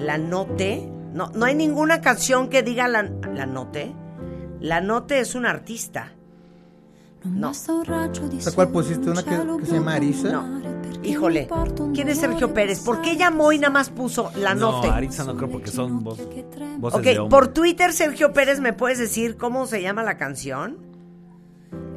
La 0.00 0.18
Note. 0.18 0.88
No, 1.12 1.30
no 1.34 1.44
hay 1.46 1.54
ninguna 1.54 2.00
canción 2.00 2.48
que 2.48 2.62
diga 2.62 2.88
la, 2.88 3.02
la 3.02 3.46
Note. 3.46 3.94
La 4.60 4.80
Note 4.80 5.20
es 5.20 5.34
un 5.34 5.46
artista. 5.46 6.12
No. 7.24 7.50
O 7.50 7.54
sea, 7.54 8.52
¿cuál 8.54 8.70
pusiste? 8.70 9.10
¿Una 9.10 9.22
que, 9.22 9.30
que 9.60 9.66
se 9.66 9.74
llama 9.74 9.94
Arisa? 9.94 10.32
No. 10.32 10.69
Híjole. 11.10 11.48
¿Quién 11.92 12.08
es 12.08 12.18
Sergio 12.18 12.54
Pérez? 12.54 12.80
¿Por 12.80 13.02
qué 13.02 13.16
llamó 13.16 13.50
y 13.50 13.58
nada 13.58 13.72
más 13.72 13.90
puso 13.90 14.30
la 14.36 14.54
Note? 14.54 14.88
No, 14.88 14.94
Aritza 14.94 15.24
no 15.24 15.36
creo 15.36 15.50
porque 15.50 15.70
son 15.70 16.04
voces 16.04 16.26
ok, 16.80 17.02
de 17.02 17.20
por 17.28 17.48
Twitter, 17.48 17.92
Sergio 17.92 18.32
Pérez, 18.32 18.60
¿me 18.60 18.72
puedes 18.72 18.98
decir 18.98 19.36
cómo 19.36 19.66
se 19.66 19.82
llama 19.82 20.04
la 20.04 20.16
canción? 20.16 20.78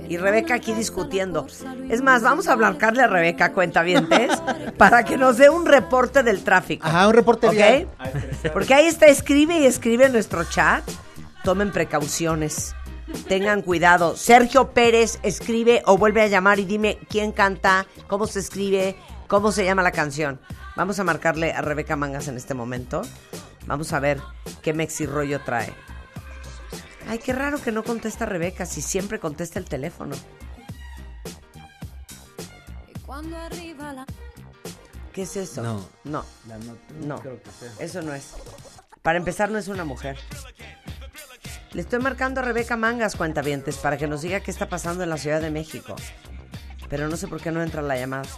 Y 0.09 0.17
Rebeca 0.17 0.55
aquí 0.55 0.73
discutiendo. 0.73 1.47
Es 1.89 2.01
más, 2.01 2.23
vamos 2.23 2.47
a 2.47 2.53
hablarle 2.53 3.03
a 3.03 3.07
Rebeca, 3.07 3.53
cuentavientes, 3.53 4.31
para 4.77 5.03
que 5.05 5.17
nos 5.17 5.37
dé 5.37 5.49
un 5.49 5.65
reporte 5.65 6.23
del 6.23 6.43
tráfico. 6.43 6.87
Ajá, 6.87 7.07
un 7.07 7.13
reporte 7.13 7.47
¿Ok? 7.47 7.53
vial. 7.53 7.87
Porque 8.51 8.73
ahí 8.73 8.87
está, 8.87 9.05
escribe 9.05 9.59
y 9.59 9.65
escribe 9.65 10.05
en 10.05 10.13
nuestro 10.13 10.43
chat. 10.43 10.83
Tomen 11.43 11.71
precauciones. 11.71 12.75
Tengan 13.27 13.61
cuidado. 13.61 14.15
Sergio 14.17 14.71
Pérez 14.71 15.19
escribe 15.23 15.81
o 15.85 15.97
vuelve 15.97 16.21
a 16.21 16.27
llamar 16.27 16.59
y 16.59 16.65
dime 16.65 16.99
quién 17.09 17.31
canta, 17.31 17.85
cómo 18.07 18.27
se 18.27 18.39
escribe, 18.39 18.95
cómo 19.27 19.51
se 19.51 19.65
llama 19.65 19.81
la 19.83 19.91
canción. 19.91 20.39
Vamos 20.75 20.99
a 20.99 21.03
marcarle 21.03 21.53
a 21.53 21.61
Rebeca 21.61 21.95
Mangas 21.95 22.27
en 22.27 22.37
este 22.37 22.53
momento. 22.53 23.01
Vamos 23.65 23.93
a 23.93 23.99
ver 23.99 24.19
qué 24.61 24.73
mexi 24.73 25.05
rollo 25.05 25.41
trae. 25.41 25.73
Ay, 27.07 27.19
qué 27.19 27.33
raro 27.33 27.61
que 27.61 27.71
no 27.71 27.83
contesta 27.83 28.25
Rebeca 28.25 28.65
si 28.65 28.81
siempre 28.81 29.19
contesta 29.19 29.59
el 29.59 29.65
teléfono. 29.65 30.15
¿Qué 35.13 35.21
es 35.23 35.35
eso? 35.37 35.61
No. 35.61 35.85
No. 36.03 36.25
La 36.47 36.57
no- 36.57 36.77
No, 37.05 37.19
creo 37.21 37.41
que 37.41 37.49
sea. 37.51 37.71
eso 37.79 38.01
no 38.01 38.13
es. 38.13 38.33
Para 39.01 39.17
empezar, 39.17 39.51
no 39.51 39.57
es 39.59 39.67
una 39.67 39.85
mujer. 39.85 40.17
Le 41.73 41.81
estoy 41.81 41.99
marcando 41.99 42.39
a 42.39 42.43
Rebeca 42.43 42.77
Mangas, 42.77 43.15
cuentavientes, 43.15 43.77
para 43.77 43.97
que 43.97 44.07
nos 44.07 44.21
diga 44.21 44.41
qué 44.41 44.51
está 44.51 44.69
pasando 44.69 45.03
en 45.03 45.09
la 45.09 45.17
Ciudad 45.17 45.41
de 45.41 45.49
México. 45.49 45.95
Pero 46.87 47.07
no 47.07 47.17
sé 47.17 47.27
por 47.27 47.41
qué 47.41 47.51
no 47.51 47.63
entra 47.63 47.81
la 47.81 47.97
llamada. 47.97 48.29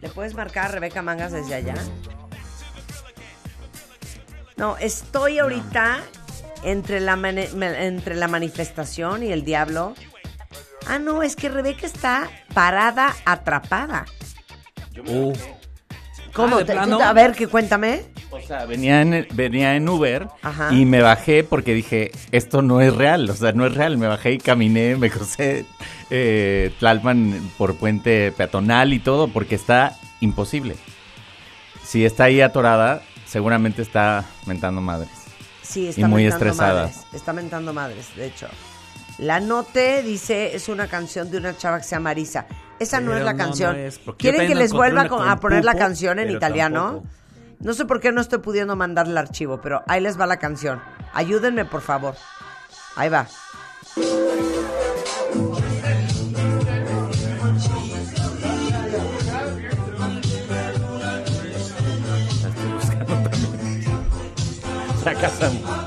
¿Le 0.00 0.08
puedes 0.08 0.34
marcar 0.34 0.66
a 0.66 0.68
Rebeca 0.68 1.02
Mangas 1.02 1.32
desde 1.32 1.54
allá? 1.54 1.74
No, 4.56 4.78
estoy 4.78 5.40
ahorita 5.40 6.00
entre 6.62 7.00
la, 7.00 7.14
entre 7.14 8.14
la 8.14 8.28
manifestación 8.28 9.22
y 9.22 9.30
el 9.30 9.44
diablo. 9.44 9.94
Ah, 10.86 10.98
no, 10.98 11.22
es 11.22 11.36
que 11.36 11.50
Rebeca 11.50 11.84
está 11.84 12.30
parada, 12.54 13.14
atrapada. 13.26 14.06
Uh, 15.06 15.32
¿Cómo? 16.32 16.58
Ah, 16.58 17.08
a 17.08 17.12
ver, 17.12 17.32
que 17.34 17.46
cuéntame. 17.46 18.11
O 18.32 18.40
sea, 18.40 18.64
venía 18.64 19.02
en, 19.02 19.26
venía 19.34 19.76
en 19.76 19.88
Uber 19.88 20.26
Ajá. 20.42 20.72
y 20.72 20.86
me 20.86 21.02
bajé 21.02 21.44
porque 21.44 21.74
dije, 21.74 22.10
esto 22.32 22.62
no 22.62 22.80
es 22.80 22.94
real, 22.96 23.28
o 23.28 23.34
sea, 23.34 23.52
no 23.52 23.66
es 23.66 23.74
real. 23.74 23.98
Me 23.98 24.06
bajé 24.06 24.32
y 24.32 24.38
caminé, 24.38 24.96
me 24.96 25.10
crucé 25.10 25.66
eh, 26.10 26.72
Tlalpan 26.78 27.50
por 27.58 27.76
puente 27.76 28.32
peatonal 28.32 28.92
y 28.94 28.98
todo 29.00 29.28
porque 29.28 29.54
está 29.54 29.96
imposible. 30.20 30.76
Si 31.84 32.04
está 32.06 32.24
ahí 32.24 32.40
atorada, 32.40 33.02
seguramente 33.26 33.82
está 33.82 34.24
mentando 34.46 34.80
madres. 34.80 35.10
Sí, 35.62 35.88
está 35.88 36.00
Y 36.00 36.04
muy 36.04 36.22
mentando 36.24 36.46
estresada. 36.46 36.82
madres. 36.84 37.00
Está 37.12 37.32
mentando 37.32 37.72
madres, 37.74 38.16
de 38.16 38.26
hecho. 38.26 38.48
La 39.18 39.40
Note 39.40 40.02
dice 40.02 40.56
es 40.56 40.68
una 40.68 40.86
canción 40.88 41.30
de 41.30 41.36
una 41.36 41.56
chava 41.56 41.78
que 41.78 41.84
se 41.84 41.90
llama 41.96 42.10
Marisa. 42.10 42.46
Esa 42.78 43.00
no 43.00 43.14
es 43.16 43.22
la 43.22 43.32
no, 43.32 43.38
canción. 43.38 43.76
no 43.76 43.82
es, 43.82 44.00
¿Quieren 44.16 44.48
que 44.48 44.54
les 44.54 44.72
vuelva 44.72 45.02
a 45.02 45.36
poner 45.36 45.64
la 45.64 45.74
canción 45.74 46.18
en 46.18 46.30
italiano? 46.30 46.84
tampoco. 46.84 47.21
No 47.62 47.74
sé 47.74 47.84
por 47.84 48.00
qué 48.00 48.10
no 48.10 48.20
estoy 48.20 48.40
pudiendo 48.40 48.74
mandar 48.74 49.06
el 49.06 49.16
archivo, 49.16 49.60
pero 49.60 49.84
ahí 49.86 50.00
les 50.00 50.18
va 50.18 50.26
la 50.26 50.38
canción. 50.38 50.82
Ayúdenme, 51.12 51.64
por 51.64 51.80
favor. 51.80 52.16
Ahí 52.96 53.08
va. 53.08 53.28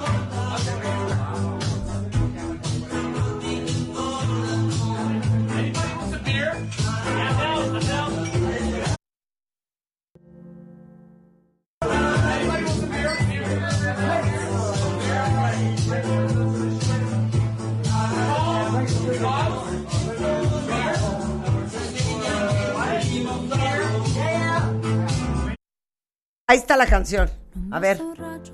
Ahí 26.55 26.59
está 26.61 26.77
la 26.77 26.85
canción. 26.87 27.29
A 27.69 27.81
ver, 27.81 28.01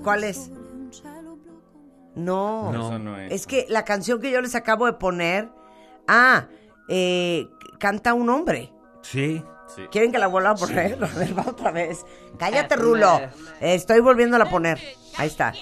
¿cuál 0.02 0.24
es? 0.24 0.50
No, 2.16 2.72
No, 2.72 2.88
eso 2.88 2.98
no 2.98 3.16
es. 3.16 3.30
es 3.30 3.46
que 3.46 3.64
la 3.68 3.84
canción 3.84 4.20
que 4.20 4.32
yo 4.32 4.40
les 4.40 4.56
acabo 4.56 4.86
de 4.86 4.94
poner, 4.94 5.48
ah, 6.08 6.46
eh, 6.88 7.46
canta 7.78 8.12
un 8.12 8.28
hombre. 8.28 8.72
sí. 9.02 9.40
¿Quieren 9.92 10.10
que 10.12 10.18
la 10.18 10.26
vuelva 10.26 10.50
a 10.50 10.54
poner? 10.56 10.98
A 11.04 11.18
ver, 11.18 11.38
va 11.38 11.44
otra 11.48 11.70
vez. 11.70 12.04
Cállate, 12.38 12.74
Rulo. 12.76 13.20
Eh, 13.60 13.74
estoy 13.74 14.00
volviéndola 14.00 14.44
a 14.44 14.50
poner. 14.50 14.78
Ahí 15.16 15.28
está. 15.28 15.54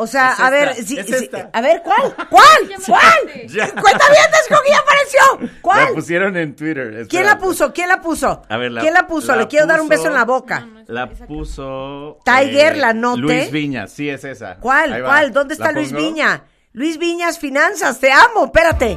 O 0.00 0.06
sea, 0.06 0.32
Es 0.34 0.38
a 0.40 0.50
ver, 0.50 0.68
esta, 0.68 0.82
sí, 0.84 0.96
es 0.98 1.06
sí, 1.06 1.14
esta. 1.24 1.50
a 1.52 1.60
ver, 1.60 1.82
¿cuál? 1.82 2.14
¿Cuál? 2.30 2.46
¿Cuál? 2.86 3.46
Ya. 3.48 3.68
Cuenta 3.72 4.04
bien, 4.08 4.24
con 4.48 4.58
quién 4.64 4.78
apareció. 4.78 5.20
La 5.40 5.60
¿Cuál? 5.60 5.88
pusieron 5.94 6.36
en 6.36 6.54
Twitter. 6.54 7.06
¿Quién 7.08 7.26
la 7.26 7.36
puso? 7.38 7.72
¿Quién 7.72 7.88
la 7.88 8.00
puso? 8.00 8.42
A 8.48 8.56
ver, 8.56 8.70
la- 8.70 8.80
¿Quién 8.80 8.94
la 8.94 9.08
puso? 9.08 9.32
la 9.32 9.38
Le 9.42 9.48
quiero 9.48 9.66
dar 9.66 9.80
un 9.80 9.88
beso 9.88 10.06
en 10.06 10.14
la 10.14 10.24
boca. 10.24 10.68
La 10.86 11.08
puso. 11.08 12.18
Tiger, 12.24 12.74
eh, 12.74 12.78
la 12.78 12.92
note. 12.92 13.20
Luis 13.22 13.50
Viñas, 13.50 13.92
sí, 13.92 14.08
es 14.08 14.22
esa. 14.22 14.56
¿Cuál? 14.60 15.02
¿Cuál? 15.02 15.32
¿Dónde 15.32 15.54
está 15.54 15.66
¿La 15.66 15.72
Luis 15.72 15.92
pongo? 15.92 16.04
Viña? 16.04 16.44
Luis 16.72 16.96
Viñas 16.96 17.38
Finanzas, 17.40 17.98
te 17.98 18.12
amo, 18.12 18.44
espérate. 18.46 18.96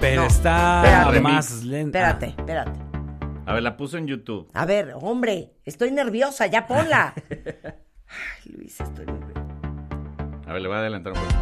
Pero 0.00 0.22
No, 0.22 0.26
está 0.26 0.82
espérate. 0.84 1.20
más 1.20 1.62
lenta. 1.64 1.98
Espérate, 1.98 2.26
espérate. 2.36 2.78
A 3.46 3.52
ver, 3.54 3.62
la 3.62 3.76
puso 3.76 3.96
en 3.96 4.06
YouTube. 4.06 4.50
A 4.54 4.66
ver, 4.66 4.92
hombre, 5.00 5.52
estoy 5.64 5.90
nerviosa, 5.90 6.46
ya 6.46 6.66
ponla. 6.66 7.14
Nerviosa. 8.78 9.40
A 10.46 10.52
ver, 10.52 10.62
le 10.62 10.68
voy 10.68 10.76
a 10.76 10.80
adelantar 10.80 11.12
un 11.14 11.18
poco. 11.20 11.32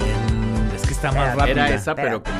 Eh, 0.00 0.76
es 0.76 0.82
que 0.82 0.92
está 0.92 1.12
más 1.12 1.34
rápida. 1.36 1.50
Era 1.66 1.68
esa, 1.74 1.94
pero 1.94 2.22
como. 2.22 2.36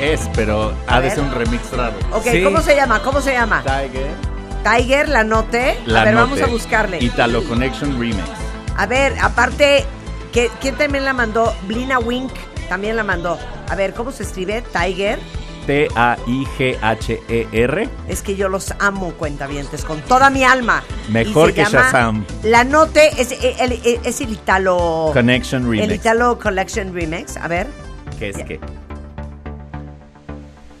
Es, 0.00 0.28
pero 0.34 0.72
ha 0.86 1.00
de 1.00 1.10
ser 1.10 1.20
un 1.20 1.32
remix 1.32 1.72
raro. 1.72 1.96
Ok, 2.12 2.24
Sí. 2.30 2.42
¿cómo 2.44 2.60
se 2.60 2.76
llama? 2.76 3.02
¿Cómo 3.02 3.20
se 3.20 3.32
llama? 3.32 3.62
Tiger. 3.62 4.06
Tiger, 4.64 5.08
la 5.08 5.24
note. 5.24 5.76
La 5.86 6.02
a 6.02 6.04
ver, 6.04 6.14
vamos 6.14 6.40
a 6.40 6.46
buscarle. 6.46 6.98
Italo 7.02 7.42
Connection 7.44 7.98
Remix. 7.98 8.22
A 8.76 8.86
ver, 8.86 9.14
aparte, 9.20 9.84
¿qué- 10.32 10.50
¿quién 10.60 10.76
también 10.76 11.04
la 11.04 11.12
mandó? 11.14 11.52
Blina 11.66 11.98
Wink 11.98 12.32
también 12.68 12.94
la 12.96 13.02
mandó. 13.02 13.38
A 13.68 13.74
ver, 13.74 13.92
¿cómo 13.92 14.12
se 14.12 14.22
escribe? 14.22 14.62
Tiger. 14.72 15.18
T-A-I-G-H-E-R. 16.68 17.88
Es 18.08 18.22
que 18.22 18.36
yo 18.36 18.48
los 18.48 18.72
amo, 18.78 19.12
cuentavientes, 19.12 19.84
con 19.84 20.00
toda 20.00 20.30
mi 20.30 20.42
alma. 20.42 20.82
Mejor 21.10 21.52
que 21.52 21.62
Shazam. 21.64 22.24
La 22.42 22.64
Note 22.64 23.10
es, 23.20 23.32
el, 23.32 23.72
el- 23.72 24.00
es 24.04 24.20
el 24.22 24.32
Italo... 24.32 25.10
Connection 25.12 25.64
El 25.64 25.70
Remix. 25.70 25.94
Italo 25.94 26.38
Collection 26.38 26.94
Remix. 26.94 27.36
A 27.36 27.48
ver. 27.48 27.66
¿Qué 28.18 28.30
es 28.30 28.38
qué? 28.38 28.58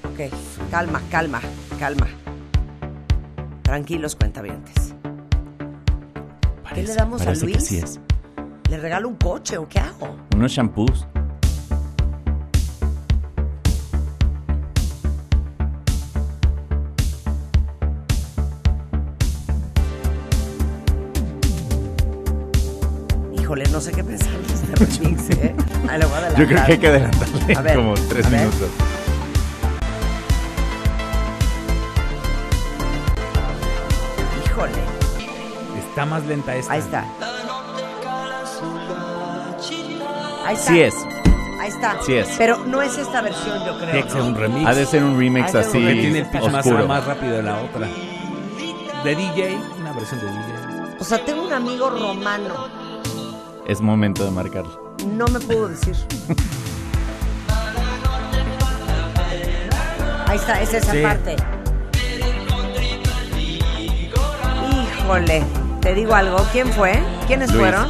Ok, 0.04 0.32
calma, 0.70 1.02
calma, 1.10 1.40
calma. 1.78 2.06
Tranquilos, 3.62 4.16
cuentavientes. 4.16 4.94
¿Qué 6.74 6.82
le 6.82 6.94
damos 6.94 7.20
a 7.22 7.26
parece 7.26 7.46
que 7.46 7.52
Luis? 7.52 7.66
sí 7.66 7.78
es. 7.78 8.00
¿Le 8.70 8.78
regalo 8.78 9.08
un 9.08 9.16
coche 9.16 9.58
o 9.58 9.68
qué 9.68 9.80
hago? 9.80 10.16
Unos 10.34 10.50
shampoos. 10.52 11.06
Sé 23.88 23.94
qué 23.94 24.04
pensar 24.04 24.38
de 24.38 24.54
este 24.54 25.00
remix, 25.00 25.30
¿eh? 25.30 25.54
Ahí 25.88 25.98
le 25.98 26.04
voy 26.04 26.14
a 26.14 26.18
adelantar. 26.18 26.38
Yo 26.38 26.46
creo 26.46 26.66
que 26.66 26.72
hay 26.72 26.78
que 26.78 26.88
adelantarle 26.88 27.56
A 27.56 27.60
ver, 27.62 27.76
como 27.76 27.94
tres 27.94 28.26
a 28.26 28.28
ver. 28.28 28.40
minutos. 28.40 28.70
Híjole, 34.44 34.72
Está 35.78 36.06
más 36.06 36.26
lenta 36.26 36.54
esta. 36.54 36.72
ahí 36.72 36.80
está. 36.80 37.04
Ahí 40.44 40.54
está. 40.54 40.70
Sí 40.70 40.80
es. 40.80 40.94
Ahí 41.60 41.68
está. 41.68 41.96
Sí 42.04 42.14
es. 42.14 42.28
Pero 42.36 42.58
no 42.66 42.82
es 42.82 42.96
esta 42.98 43.22
versión, 43.22 43.64
yo 43.64 43.78
creo. 43.78 43.90
Tiene 43.90 44.04
que 44.04 44.10
ser 44.10 44.22
un 44.22 44.34
remix. 44.34 44.66
Ha 44.66 44.74
de 44.74 44.86
ser 44.86 45.02
un 45.04 45.18
remix 45.18 45.50
un 45.54 45.60
así 45.60 45.70
Porque 45.72 45.94
tiene 45.94 46.18
el 46.20 46.26
pitch 46.26 46.50
más, 46.50 46.66
más 46.66 47.04
rápido 47.06 47.36
de 47.36 47.42
la 47.42 47.58
otra. 47.62 47.88
De 49.04 49.14
DJ, 49.14 49.58
una 49.80 49.92
versión 49.92 50.20
de 50.20 50.26
DJ. 50.26 50.96
O 51.00 51.04
sea, 51.04 51.24
tengo 51.24 51.46
un 51.46 51.52
amigo 51.52 51.88
romano. 51.90 52.77
Es 53.68 53.80
momento 53.80 54.24
de 54.24 54.30
marcarlo. 54.30 54.94
No 55.06 55.26
me 55.28 55.38
puedo 55.40 55.68
decir. 55.68 55.94
Ahí 60.26 60.36
está, 60.36 60.60
es 60.60 60.74
esa 60.74 60.92
Sí. 60.92 61.00
parte. 61.02 61.36
Híjole, 64.70 65.42
te 65.80 65.94
digo 65.94 66.14
algo. 66.14 66.36
¿Quién 66.52 66.68
fue? 66.72 66.98
¿Quiénes 67.26 67.50
Luis. 67.52 67.60
fueron? 67.62 67.88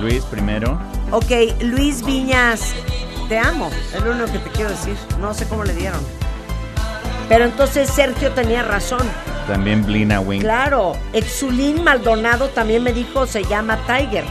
Luis 0.00 0.24
primero. 0.24 0.78
Ok, 1.10 1.30
Luis 1.62 2.04
Viñas, 2.04 2.74
te 3.28 3.38
amo. 3.38 3.70
Es 3.94 4.02
lo 4.02 4.12
único 4.12 4.26
que 4.32 4.38
te 4.38 4.50
quiero 4.50 4.70
decir. 4.70 4.96
No 5.20 5.34
sé 5.34 5.46
cómo 5.46 5.64
le 5.64 5.74
dieron. 5.74 6.00
Pero 7.28 7.44
entonces 7.44 7.88
Sergio 7.90 8.32
tenía 8.32 8.62
razón. 8.62 9.02
También 9.46 9.84
Blina 9.84 10.20
Wing. 10.20 10.40
Claro, 10.40 10.92
Exulín 11.12 11.82
Maldonado 11.84 12.48
también 12.48 12.82
me 12.82 12.92
dijo 12.92 13.26
se 13.26 13.44
llama 13.44 13.78
Tiger. 13.86 14.24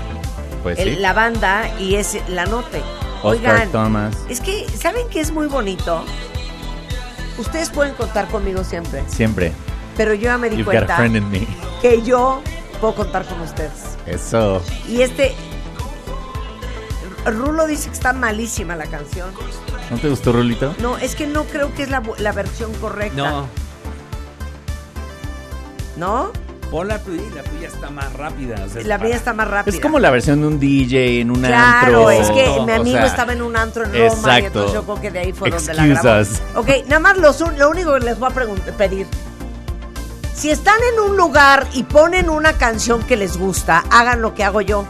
Pues 0.64 0.80
el- 0.80 0.96
sí. 0.96 1.00
la 1.02 1.14
banda 1.14 1.70
y 1.80 1.96
es 1.96 2.18
la 2.30 2.46
note. 2.46 2.82
Oscar 3.24 3.56
Oigan, 3.56 3.72
Thomas. 3.72 4.16
es 4.30 4.40
que, 4.42 4.68
¿saben 4.78 5.08
qué 5.10 5.20
es 5.22 5.32
muy 5.32 5.48
bonito? 5.48 6.04
Ustedes 7.38 7.70
pueden 7.70 7.94
contar 7.96 8.28
conmigo 8.28 8.64
siempre, 8.64 9.04
Siempre. 9.08 9.52
pero 9.96 10.14
yo 10.14 10.24
ya 10.24 10.38
me 10.38 10.50
di 10.50 10.58
You've 10.58 10.66
got 10.66 10.76
a 10.90 10.96
cuenta 10.96 10.96
friend 10.98 11.16
in 11.18 11.30
me. 11.30 11.48
que 11.82 12.02
yo 12.04 12.42
puedo 12.82 12.96
contar 12.96 13.26
con 13.26 13.42
ustedes. 13.42 13.72
Eso. 14.06 14.62
Y 14.88 15.02
este. 15.02 15.36
Rulo 17.26 17.68
dice 17.68 17.90
que 17.90 17.94
está 17.96 18.14
malísima 18.14 18.76
la 18.76 18.86
canción. 18.86 19.30
¿No 19.92 19.98
te 19.98 20.10
gustó, 20.10 20.32
Rulito? 20.32 20.74
No, 20.80 20.98
es 20.98 21.16
que 21.16 21.28
no 21.28 21.44
creo 21.46 21.74
que 21.74 21.84
es 21.84 21.90
la, 21.90 22.02
la 22.20 22.32
versión 22.32 22.74
correcta. 22.76 23.16
No, 23.18 23.48
¿No? 25.98 26.32
Pon 26.72 26.88
la 26.88 27.00
tuya 27.00 27.22
y 27.24 27.34
la 27.36 27.44
tuya 27.44 27.68
está 27.68 27.90
más 27.90 28.12
rápida. 28.14 28.56
o 28.66 28.70
sea, 28.70 28.82
es 28.82 28.88
La 28.88 28.98
mía 28.98 29.16
está 29.16 29.34
más 29.34 29.48
rápida. 29.48 29.76
Es 29.76 29.82
como 29.82 30.00
la 30.00 30.10
versión 30.12 30.42
de 30.42 30.48
un 30.48 30.60
DJ 30.60 31.22
en 31.22 31.32
un 31.32 31.42
Claro, 31.42 32.10
antro. 32.10 32.12
es 32.12 32.30
que 32.32 32.60
mi 32.66 32.72
amigo 32.72 32.98
sea, 32.98 33.06
estaba 33.06 33.34
en 33.34 33.42
un 33.42 33.56
antro 33.58 33.84
en 33.86 33.92
Roma 33.92 34.04
y 34.04 34.08
exacto. 34.08 34.46
entonces 34.48 34.74
yo 34.74 34.84
creo 34.84 35.02
que 35.02 35.12
de 35.12 35.20
ahí 35.20 35.34
fue 35.34 35.50
donde 35.50 35.74
la 35.74 35.88
grabó. 35.88 36.22
Ok, 36.56 36.70
nada 36.88 37.00
más 37.00 37.18
los 37.18 37.40
lo 37.58 37.70
único 37.70 37.94
que 37.94 38.00
les 38.02 38.20
voy 38.20 38.30
a 38.32 38.74
pedir. 38.78 39.08
Si 40.34 40.52
están 40.52 40.78
en 40.94 41.00
un 41.10 41.18
lugar 41.18 41.66
y 41.74 41.84
ponen 41.84 42.30
una 42.30 42.54
canción 42.54 43.02
que 43.04 43.18
les 43.18 43.38
gusta, 43.38 43.84
hagan 43.90 44.22
lo 44.22 44.36
que 44.36 44.44
hago 44.44 44.62
yo. 44.62 44.86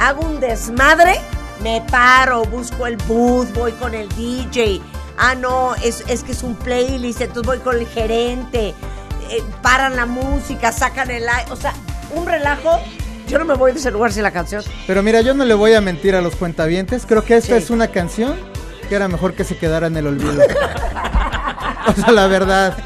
Hago 0.00 0.22
un 0.26 0.40
desmadre, 0.40 1.20
me 1.62 1.82
paro, 1.90 2.44
busco 2.46 2.86
el 2.86 2.96
booth, 3.06 3.52
voy 3.54 3.72
con 3.72 3.94
el 3.94 4.08
DJ. 4.16 4.80
Ah, 5.18 5.34
no, 5.34 5.74
es, 5.76 6.02
es 6.08 6.24
que 6.24 6.32
es 6.32 6.42
un 6.42 6.54
playlist, 6.56 7.20
entonces 7.20 7.46
voy 7.46 7.58
con 7.58 7.76
el 7.76 7.86
gerente. 7.86 8.74
Eh, 9.30 9.42
paran 9.62 9.96
la 9.96 10.06
música, 10.06 10.72
sacan 10.72 11.10
el... 11.10 11.28
ai- 11.28 11.44
O 11.50 11.56
sea, 11.56 11.72
un 12.14 12.26
relajo. 12.26 12.80
Yo 13.28 13.38
no 13.38 13.44
me 13.46 13.54
voy 13.54 13.72
de 13.72 13.78
ese 13.78 13.90
lugar 13.90 14.12
sin 14.12 14.22
la 14.22 14.30
canción. 14.32 14.62
Pero 14.86 15.02
mira, 15.02 15.20
yo 15.22 15.32
no 15.34 15.44
le 15.44 15.54
voy 15.54 15.72
a 15.74 15.80
mentir 15.80 16.14
a 16.14 16.20
los 16.20 16.36
cuentavientes. 16.36 17.06
Creo 17.06 17.24
que 17.24 17.36
esta 17.36 17.56
Sí. 17.56 17.62
es 17.64 17.70
una 17.70 17.88
canción 17.88 18.36
que 18.88 18.94
era 18.94 19.08
mejor 19.08 19.32
que 19.34 19.44
se 19.44 19.56
quedara 19.56 19.86
en 19.86 19.96
el 19.96 20.06
olvido. 20.06 20.42
o 21.86 21.92
sea, 22.00 22.12
la 22.12 22.26
verdad. 22.26 22.76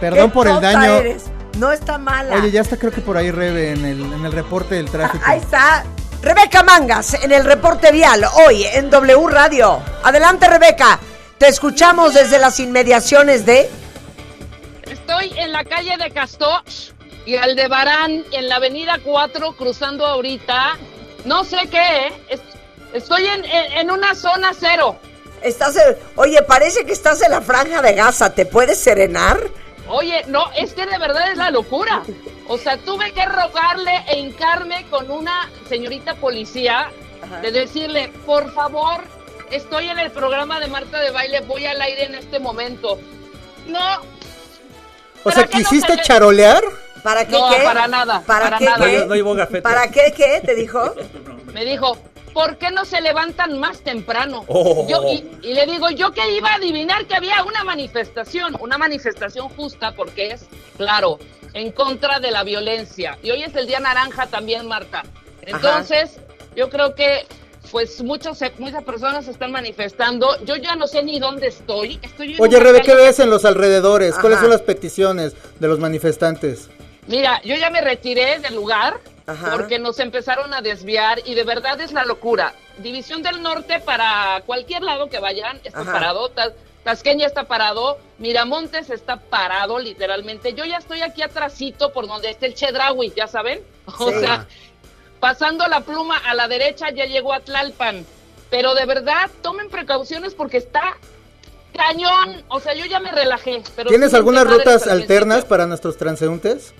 Perdón 0.00 0.30
por 0.30 0.46
el 0.46 0.60
daño. 0.60 0.96
eres. 0.96 1.24
No 1.58 1.72
está 1.72 1.96
mala. 1.96 2.34
Oye, 2.36 2.50
ya 2.50 2.60
está 2.60 2.76
creo 2.76 2.92
que 2.92 3.00
por 3.00 3.16
ahí 3.16 3.30
Rebe 3.30 3.70
en 3.72 3.82
el, 3.86 4.12
en 4.12 4.26
el 4.26 4.32
reporte 4.32 4.74
del 4.74 4.90
tráfico. 4.90 5.24
Ahí 5.26 5.38
está. 5.38 5.84
Rebeca 6.22 6.62
Mangas 6.62 7.14
en 7.14 7.32
el 7.32 7.44
reporte 7.44 7.92
vial 7.92 8.24
hoy 8.46 8.64
en 8.64 8.90
W 8.90 9.26
Radio. 9.28 9.80
Adelante, 10.04 10.48
Rebeca. 10.48 10.98
Te 11.38 11.48
escuchamos 11.48 12.12
desde 12.14 12.38
las 12.38 12.60
inmediaciones 12.60 13.46
de. 13.46 13.70
Estoy 15.08 15.38
en 15.38 15.52
la 15.52 15.62
calle 15.64 15.96
de 15.98 16.10
Castor 16.10 16.62
y 17.26 17.36
Aldebarán, 17.36 18.24
en 18.32 18.48
la 18.48 18.56
avenida 18.56 18.98
4, 19.04 19.52
cruzando 19.52 20.04
ahorita. 20.04 20.76
No 21.24 21.44
sé 21.44 21.58
qué, 21.70 21.78
¿eh? 22.08 22.12
Es- 22.28 22.40
estoy 22.92 23.24
en, 23.24 23.44
en- 23.44 23.72
en 23.72 23.90
una 23.92 24.16
zona 24.16 24.50
cero. 24.58 24.96
Estás 25.42 25.76
en- 25.76 25.96
Oye, 26.16 26.42
parece 26.42 26.84
que 26.84 26.90
estás 26.92 27.22
en 27.22 27.30
la 27.30 27.40
franja 27.40 27.82
de 27.82 27.92
Gaza. 27.92 28.34
¿Te 28.34 28.46
puedes 28.46 28.80
serenar? 28.80 29.38
Oye, 29.88 30.24
no, 30.26 30.50
es 30.56 30.74
que 30.74 30.84
de 30.86 30.98
verdad 30.98 31.30
es 31.30 31.36
la 31.38 31.52
locura. 31.52 32.02
O 32.48 32.58
sea, 32.58 32.76
tuve 32.78 33.12
que 33.12 33.24
rogarle 33.26 34.04
e 34.08 34.18
hincarme 34.18 34.86
con 34.90 35.08
una 35.12 35.48
señorita 35.68 36.16
policía 36.16 36.90
de 37.42 37.52
decirle, 37.52 38.12
por 38.26 38.52
favor, 38.52 39.04
estoy 39.52 39.88
en 39.88 40.00
el 40.00 40.10
programa 40.10 40.58
de 40.58 40.66
Marta 40.66 40.98
de 40.98 41.12
Baile, 41.12 41.42
voy 41.42 41.64
al 41.64 41.80
aire 41.80 42.06
en 42.06 42.16
este 42.16 42.40
momento. 42.40 42.98
No, 43.68 44.00
o 45.26 45.32
sea, 45.32 45.42
¿para 45.44 45.46
qué 45.48 45.62
no 45.62 45.68
¿quisiste 45.68 45.96
charolear? 46.02 46.62
¿Para 47.02 47.24
qué 47.26 47.32
No, 47.32 47.48
qué? 47.50 47.62
para 47.62 47.86
nada, 47.86 48.22
¿Para, 48.26 48.44
para 48.44 48.58
qué 48.58 48.64
nada. 48.64 48.84
qué? 48.84 49.06
No, 49.06 49.14
no 49.14 49.34
gafete. 49.34 49.62
¿Para 49.62 49.90
qué 49.90 50.12
qué? 50.16 50.40
¿Te 50.44 50.54
dijo? 50.54 50.94
me 51.52 51.64
dijo, 51.64 51.96
¿por 52.32 52.58
qué 52.58 52.70
no 52.70 52.84
se 52.84 53.00
levantan 53.00 53.58
más 53.58 53.80
temprano? 53.80 54.44
Oh. 54.48 54.86
Yo, 54.88 55.02
y, 55.12 55.38
y 55.42 55.54
le 55.54 55.66
digo, 55.66 55.88
yo 55.90 56.12
que 56.12 56.30
iba 56.32 56.50
a 56.50 56.54
adivinar 56.56 57.06
que 57.06 57.14
había 57.14 57.42
una 57.44 57.64
manifestación, 57.64 58.56
una 58.60 58.76
manifestación 58.76 59.48
justa 59.50 59.92
porque 59.92 60.32
es, 60.32 60.46
claro, 60.76 61.18
en 61.54 61.72
contra 61.72 62.20
de 62.20 62.30
la 62.30 62.42
violencia. 62.44 63.18
Y 63.22 63.30
hoy 63.30 63.42
es 63.42 63.54
el 63.54 63.66
Día 63.66 63.80
Naranja 63.80 64.26
también, 64.26 64.66
Marta. 64.68 65.02
Entonces, 65.42 66.18
yo 66.54 66.68
creo 66.68 66.94
que 66.94 67.26
pues 67.70 68.02
muchos, 68.02 68.38
muchas 68.58 68.84
personas 68.84 69.24
se 69.24 69.30
están 69.30 69.52
manifestando. 69.52 70.36
Yo 70.44 70.56
ya 70.56 70.76
no 70.76 70.86
sé 70.86 71.02
ni 71.02 71.18
dónde 71.18 71.48
estoy. 71.48 71.98
estoy 72.02 72.34
en 72.34 72.40
Oye, 72.42 72.58
Rebe, 72.60 72.82
¿qué 72.82 72.94
ves 72.94 73.18
en 73.20 73.30
los 73.30 73.44
alrededores? 73.44 74.14
¿Cuáles 74.18 74.40
son 74.40 74.50
las 74.50 74.62
peticiones 74.62 75.34
de 75.58 75.68
los 75.68 75.78
manifestantes? 75.78 76.68
Mira, 77.06 77.40
yo 77.42 77.54
ya 77.56 77.70
me 77.70 77.80
retiré 77.80 78.40
del 78.40 78.54
lugar 78.54 78.98
Ajá. 79.26 79.52
porque 79.52 79.78
nos 79.78 79.98
empezaron 80.00 80.52
a 80.54 80.60
desviar 80.62 81.20
y 81.24 81.34
de 81.34 81.44
verdad 81.44 81.80
es 81.80 81.92
la 81.92 82.04
locura. 82.04 82.54
División 82.78 83.22
del 83.22 83.42
Norte 83.42 83.80
para 83.80 84.42
cualquier 84.46 84.82
lado 84.82 85.08
que 85.08 85.18
vayan 85.18 85.60
está 85.64 85.80
Ajá. 85.80 85.92
parado. 85.92 86.28
Tas- 86.30 86.52
Tasqueña 86.84 87.26
está 87.26 87.42
parado, 87.48 87.98
Miramontes 88.18 88.90
está 88.90 89.16
parado 89.16 89.80
literalmente. 89.80 90.54
Yo 90.54 90.64
ya 90.64 90.76
estoy 90.76 91.02
aquí 91.02 91.20
atrasito 91.20 91.92
por 91.92 92.06
donde 92.06 92.30
está 92.30 92.46
el 92.46 92.54
Chedraui, 92.54 93.12
ya 93.16 93.26
saben. 93.26 93.60
O 93.98 94.10
Sí. 94.10 94.20
sea, 94.20 94.46
pasando 95.26 95.66
la 95.66 95.80
pluma 95.80 96.18
a 96.18 96.34
la 96.34 96.46
derecha 96.46 96.90
ya 96.90 97.04
llegó 97.04 97.32
a 97.34 97.40
Tlalpan. 97.40 98.06
Pero 98.48 98.76
de 98.76 98.86
verdad, 98.86 99.28
tomen 99.42 99.68
precauciones 99.68 100.34
porque 100.34 100.56
está 100.58 100.96
cañón. 101.74 102.44
O 102.46 102.60
sea, 102.60 102.74
yo 102.74 102.84
ya 102.84 103.00
me 103.00 103.10
relajé. 103.10 103.60
Pero 103.74 103.88
¿Tienes 103.88 104.14
algunas 104.14 104.46
rutas 104.46 104.86
alternas 104.86 105.44
para 105.44 105.66
nuestros 105.66 105.96
transeúntes? 105.96 106.74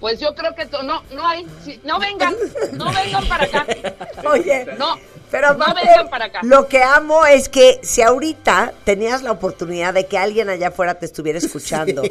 Pues 0.00 0.20
yo 0.20 0.34
creo 0.34 0.54
que 0.54 0.66
no, 0.84 1.02
no 1.12 1.26
hay. 1.26 1.46
Sí, 1.64 1.80
no 1.84 1.98
vengan, 1.98 2.34
no 2.72 2.92
vengan 2.92 3.26
para 3.28 3.44
acá. 3.44 3.66
Oye, 4.30 4.66
No, 4.78 4.96
pero 5.30 5.54
no 5.54 5.64
aparte, 5.64 5.86
vengan 5.88 6.10
para 6.10 6.24
acá. 6.26 6.40
lo 6.42 6.68
que 6.68 6.82
amo 6.82 7.24
es 7.26 7.48
que 7.48 7.80
si 7.82 8.02
ahorita 8.02 8.74
tenías 8.84 9.22
la 9.22 9.32
oportunidad 9.32 9.94
de 9.94 10.06
que 10.06 10.18
alguien 10.18 10.50
allá 10.50 10.68
afuera 10.68 10.94
te 10.96 11.06
estuviera 11.06 11.38
escuchando 11.38 12.02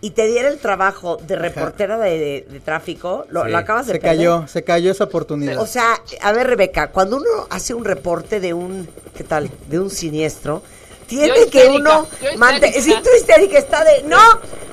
y 0.00 0.10
te 0.10 0.26
diera 0.26 0.48
el 0.48 0.58
trabajo 0.58 1.18
de 1.18 1.36
reportera 1.36 1.98
de, 1.98 2.18
de- 2.18 2.46
de 2.48 2.60
tráfico, 2.60 3.26
lo, 3.28 3.44
Sí, 3.44 3.50
lo 3.50 3.58
acabas 3.58 3.86
de 3.86 3.92
Se 3.94 3.98
perder. 4.00 4.16
cayó, 4.16 4.48
se 4.48 4.64
cayó 4.64 4.90
esa 4.90 5.04
oportunidad. 5.04 5.58
O 5.60 5.66
sea, 5.66 6.00
a 6.22 6.32
ver, 6.32 6.46
Rebeca, 6.46 6.88
cuando 6.92 7.16
uno 7.18 7.46
hace 7.50 7.74
un 7.74 7.84
reporte 7.84 8.40
de 8.40 8.54
un, 8.54 8.88
¿qué 9.16 9.22
tal? 9.24 9.50
De 9.68 9.78
un 9.78 9.90
siniestro, 9.90 10.62
tiene 11.06 11.28
Yo 11.28 11.34
que 11.34 11.40
histérica, 11.64 11.74
uno 11.78 12.08
mantener. 12.38 12.80
Si 12.82 12.92
tú 12.94 13.08
histérica 13.16 13.58
está 13.58 13.84
de, 13.84 14.02
no, 14.04 14.18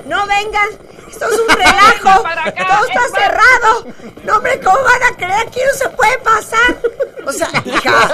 no 0.06 0.26
vengan, 0.26 0.68
esto 1.16 1.34
es 1.34 1.40
un 1.40 1.48
relajo, 1.48 2.22
para 2.22 2.48
acá, 2.48 2.66
todo 2.68 2.86
está 2.86 3.00
es 3.06 3.12
cerrado. 3.12 4.14
No, 4.24 4.36
hombre, 4.36 4.60
¿cómo 4.60 4.78
van 4.82 5.02
a 5.12 5.16
creer 5.16 5.50
que 5.50 5.64
no 5.64 5.72
se 5.74 5.88
puede 5.90 6.18
pasar? 6.18 6.76
O 7.26 7.32
sea, 7.32 7.48
hija, 7.64 8.08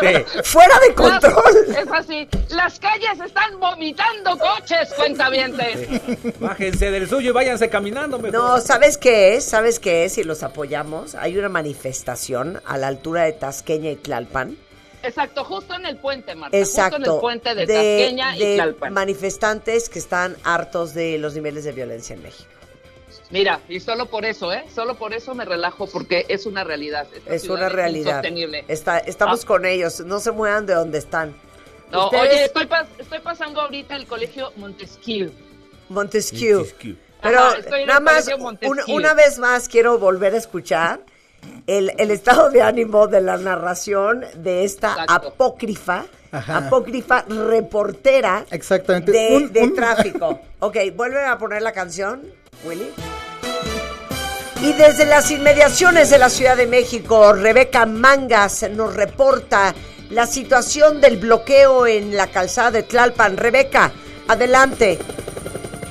fuera 0.45 0.79
de 0.81 0.95
control. 0.95 1.57
Es 1.69 1.89
así. 1.93 2.29
Las 2.51 2.79
calles 2.79 3.21
están 3.25 3.59
vomitando 3.61 4.39
coches, 4.39 4.93
cuentavientes. 4.95 6.41
Bájense 6.41 6.91
del 6.91 7.09
suyo 7.09 7.31
y 7.31 7.33
váyanse 7.33 7.69
caminando 7.69 8.19
mejor. 8.19 8.33
No, 8.33 8.61
¿sabes 8.61 8.97
qué 8.99 9.35
es? 9.37 9.45
¿Sabes 9.45 9.81
qué 9.81 10.05
es? 10.05 10.17
Y 10.19 10.25
los 10.25 10.43
apoyamos. 10.43 11.15
Hay 11.15 11.37
una 11.37 11.49
manifestación 11.49 12.61
a 12.65 12.79
la 12.79 12.89
altura 12.89 13.25
de 13.25 13.33
Tasqueña 13.33 13.91
y 13.91 13.97
Tlalpan. 13.97 14.57
Exacto, 15.03 15.45
justo 15.45 15.75
en 15.75 15.85
el 15.87 15.97
puente, 15.97 16.35
Marta. 16.35 16.57
Justo 16.57 16.79
en 16.81 16.85
Exacto. 16.87 17.15
el 17.17 17.21
puente 17.21 17.55
de, 17.55 17.67
Tasqueña 17.67 18.33
de 18.37 18.53
y 18.53 18.57
Tlalpan. 18.57 18.93
manifestantes 18.93 19.89
que 19.89 19.99
están 19.99 20.37
hartos 20.45 20.95
de 20.95 21.19
los 21.19 21.35
niveles 21.35 21.65
de 21.65 21.73
violencia 21.73 22.15
en 22.15 22.23
México. 22.23 22.49
Mira, 23.33 23.61
y 23.69 23.81
solo 23.81 24.07
por 24.07 24.25
eso, 24.25 24.53
¿eh? 24.53 24.65
Solo 24.73 24.95
por 24.97 25.13
eso 25.15 25.35
me 25.35 25.45
relajo, 25.45 25.87
porque 25.89 26.27
es 26.29 26.47
una 26.47 26.63
realidad. 26.65 27.07
Esta 27.15 27.35
Es 27.35 27.49
una 27.49 27.69
realidad. 27.69 28.19
insostenible. 28.19 28.65
Está, 28.69 28.99
estamos 28.99 29.43
Ah. 29.43 29.47
con 29.49 29.65
ellos. 29.67 30.01
No 30.01 30.21
se 30.21 30.31
muevan 30.33 30.67
de 30.67 30.75
donde 30.75 30.99
están. 30.99 31.35
No, 31.91 32.05
Ustedes- 32.07 32.23
oye, 32.31 32.45
estoy, 32.45 32.67
pas- 32.67 32.87
estoy 32.99 33.21
pasando 33.21 33.61
ahorita 33.63 33.97
el 33.97 34.07
colegio 34.07 34.53
Montesquieu. 34.57 35.31
Montesquieu. 35.89 36.59
Montesquieu. 36.59 36.97
Pero 37.23 37.39
Ajá, 37.39 37.57
nada 37.87 38.01
más, 38.01 38.29
una, 38.63 38.85
una 38.89 39.15
vez 39.15 39.39
más 39.39 39.69
quiero 39.69 39.99
volver 39.99 40.35
a 40.35 40.39
escuchar 40.39 41.01
el, 41.67 41.93
el 41.99 42.11
estado 42.11 42.51
de 42.51 42.63
ánimo 42.63 43.07
de 43.07 43.21
la 43.21 43.37
narración 43.37 44.25
de 44.37 44.65
esta 44.65 44.93
Exacto. 45.03 45.29
apócrifa, 45.29 46.07
Ajá. 46.33 46.59
apócrifa 46.67 47.25
reportera 47.29 48.45
Exactamente. 48.51 49.13
de, 49.13 49.37
Un- 49.37 49.53
de 49.53 49.61
un- 49.63 49.75
tráfico. 49.75 50.41
Ok, 50.61 50.77
vuelve 50.97 51.25
a 51.25 51.39
poner 51.39 51.63
la 51.63 51.73
canción, 51.73 52.23
Willy. 52.65 52.91
Y 54.61 54.73
desde 54.75 55.07
las 55.07 55.31
inmediaciones 55.31 56.11
de 56.11 56.19
la 56.19 56.31
Ciudad 56.31 56.57
de 56.57 56.67
México, 56.67 57.33
Rebeca 57.33 57.85
Mangas 57.85 58.65
nos 58.71 58.95
reporta 58.95 59.75
la 60.11 60.27
situación 60.27 61.01
del 61.01 61.17
bloqueo 61.17 61.87
en 61.87 62.17
la 62.17 62.29
calzada 62.29 62.71
de 62.71 62.83
Tlalpan. 62.83 63.37
Rebeca, 63.37 63.91
adelante. 64.29 64.99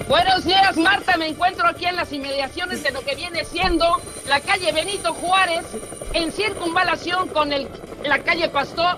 Buenos 0.07 0.45
días, 0.45 0.77
Marta. 0.77 1.17
Me 1.17 1.27
encuentro 1.27 1.67
aquí 1.67 1.85
en 1.85 1.95
las 1.95 2.11
inmediaciones 2.13 2.83
de 2.83 2.91
lo 2.91 3.01
que 3.01 3.15
viene 3.15 3.45
siendo 3.45 3.85
la 4.27 4.39
calle 4.39 4.71
Benito 4.71 5.13
Juárez, 5.13 5.65
en 6.13 6.31
circunvalación 6.31 7.29
con 7.29 7.49
la 7.49 8.19
calle 8.19 8.49
Pastor. 8.49 8.97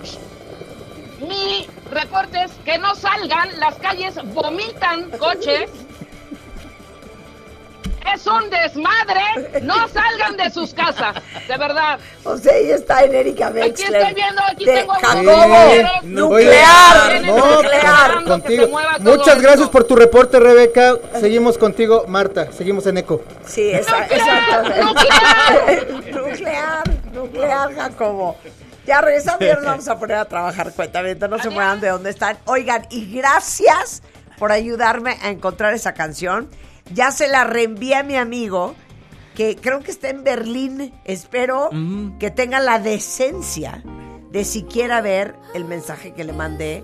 Mi 1.19 1.67
reporte 1.91 2.43
es 2.43 2.51
que 2.65 2.77
no 2.77 2.95
salgan, 2.95 3.59
las 3.59 3.75
calles 3.75 4.15
vomitan 4.33 5.09
coches. 5.11 5.69
Es 8.13 8.27
un 8.27 8.49
desmadre. 8.49 9.61
No 9.61 9.87
salgan 9.87 10.35
de 10.37 10.49
sus 10.49 10.73
casas, 10.73 11.15
de 11.47 11.57
verdad. 11.57 11.99
O 12.23 12.37
sea, 12.37 12.55
ella 12.55 12.75
está 12.75 13.03
en 13.03 13.15
Erika 13.15 13.47
Aquí 13.47 13.59
Wexler. 13.59 13.95
estoy 14.01 14.13
viendo, 14.15 14.41
aquí 14.43 14.65
de 14.65 14.73
tengo 14.75 14.93
Jacobo. 14.93 15.23
compañeros. 15.23 15.91
Nuclear, 16.03 17.11
Oye, 17.11 17.21
No, 17.27 17.55
nuclear. 17.61 18.23
contigo. 18.25 18.67
Muchas 18.99 19.27
esto. 19.27 19.41
gracias 19.41 19.69
por 19.69 19.83
tu 19.85 19.95
reporte, 19.95 20.39
Rebeca. 20.39 20.95
Seguimos 21.19 21.57
contigo, 21.57 22.05
Marta. 22.07 22.51
Seguimos 22.51 22.85
en 22.87 22.97
eco. 22.97 23.23
Sí, 23.45 23.71
esa- 23.71 23.99
¡Nuclear! 24.01 24.21
exactamente. 24.21 26.11
nuclear, 26.11 26.83
nuclear, 27.13 27.75
Jacobo. 27.75 28.37
Ya 28.85 28.99
regresando, 29.01 29.45
ya 29.45 29.55
nos 29.55 29.63
vamos 29.63 29.87
a 29.87 29.97
poner 29.97 30.17
a 30.17 30.25
trabajar, 30.25 30.71
cuentamente, 30.73 31.27
no 31.29 31.39
se 31.39 31.49
muevan 31.49 31.79
de 31.79 31.87
dónde 31.87 32.09
están. 32.09 32.37
Oigan, 32.45 32.85
y 32.89 33.15
gracias 33.17 34.03
por 34.37 34.51
ayudarme 34.51 35.17
a 35.23 35.29
encontrar 35.29 35.73
esa 35.73 35.93
canción. 35.93 36.49
Ya 36.91 37.11
se 37.11 37.27
la 37.27 37.43
reenvié 37.43 37.95
a 37.95 38.03
mi 38.03 38.15
amigo, 38.17 38.75
que 39.35 39.55
creo 39.55 39.79
que 39.81 39.91
está 39.91 40.09
en 40.09 40.23
Berlín. 40.23 40.93
Espero 41.05 41.69
que 42.19 42.29
tenga 42.31 42.59
la 42.59 42.79
decencia 42.79 43.81
de 44.31 44.45
siquiera 44.45 45.01
ver 45.01 45.35
el 45.53 45.65
mensaje 45.65 46.13
que 46.13 46.23
le 46.23 46.33
mandé 46.33 46.83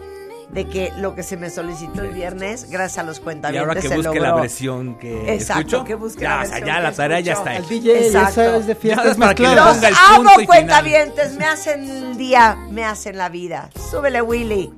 de 0.51 0.67
que 0.67 0.91
lo 0.97 1.13
que 1.13 1.21
se 1.21 1.37
me 1.37 1.51
solicitó 1.51 2.01
el 2.01 2.09
viernes, 2.11 2.71
gracias 2.71 2.97
a 2.97 3.03
los 3.03 3.19
Y 3.19 3.21
cuentavientes, 3.21 3.67
ahora 3.69 3.79
que 3.81 3.87
se 3.87 3.95
busque 3.95 4.19
logró. 4.19 4.35
la 4.35 4.41
versión 4.41 4.97
que 4.97 5.35
Exacto, 5.35 5.59
escucho. 5.61 5.83
que 5.83 5.93
busque 5.93 6.21
ya, 6.21 6.29
la 6.37 6.41
o 6.41 6.45
sea, 6.45 6.49
versión 6.55 6.67
ya 6.67 6.75
que 6.77 6.81
la 6.81 6.91
tarea 6.91 7.19
ya 7.19 7.33
está 7.33 7.55
El 7.55 7.63
hecha. 7.65 7.69
DJ, 7.69 8.07
Exacto. 8.07 8.59
de 8.61 8.75
fiestas 8.75 9.15
ponga 9.17 9.33
Los 9.55 9.83
el 9.83 9.93
punto 9.93 9.99
amo, 10.15 10.29
y 10.29 10.33
final. 10.33 10.45
cuentavientes, 10.47 11.33
me 11.37 11.45
hacen 11.45 11.87
el 11.87 12.17
día, 12.17 12.55
me 12.71 12.83
hacen 12.83 13.15
la 13.17 13.29
vida. 13.29 13.69
Súbele, 13.91 14.23
Willy. 14.23 14.73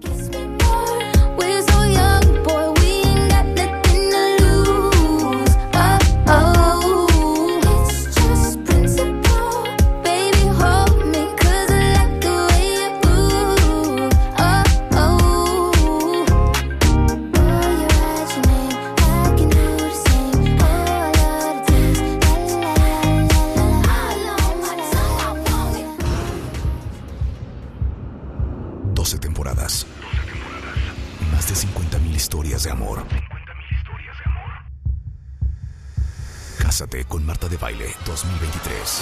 Baile 37.62 37.96
2023. 38.06 39.02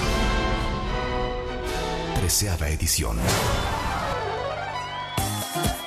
Treceava 2.15 2.67
edición. 2.67 3.17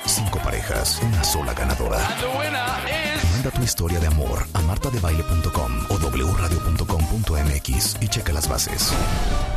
Cinco 0.07 0.39
parejas, 0.39 0.99
una 1.03 1.23
sola 1.23 1.53
ganadora. 1.53 1.99
Manda 3.31 3.51
tu 3.51 3.61
historia 3.61 3.99
de 3.99 4.07
amor 4.07 4.43
a 4.53 4.61
martadebaile.com 4.61 5.85
o 5.89 6.33
wradio.com.mx 6.33 7.97
y 8.01 8.07
checa 8.07 8.33
las 8.33 8.49
bases. 8.49 8.91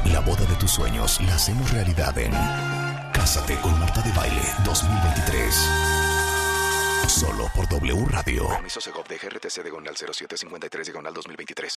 La 0.04 0.20
boda 0.20 0.44
de 0.44 0.54
tus 0.56 0.72
sueños 0.72 1.18
la 1.22 1.36
hacemos 1.36 1.70
realidad 1.70 2.18
en 2.18 2.32
Cásate 3.12 3.56
con 3.62 3.78
Marta 3.80 4.02
de 4.02 4.12
Baile 4.12 4.42
2023. 4.62 5.54
Solo 7.08 7.48
por 7.54 7.66
W 7.68 8.04
Radio. 8.10 8.48
Permiso 8.48 8.80
Segov 8.80 9.06
de 9.08 9.16
GRTC 9.16 9.62
Diagonal 9.62 9.96
0753 9.96 10.86
Diagonal 10.88 11.14
2023. 11.14 11.72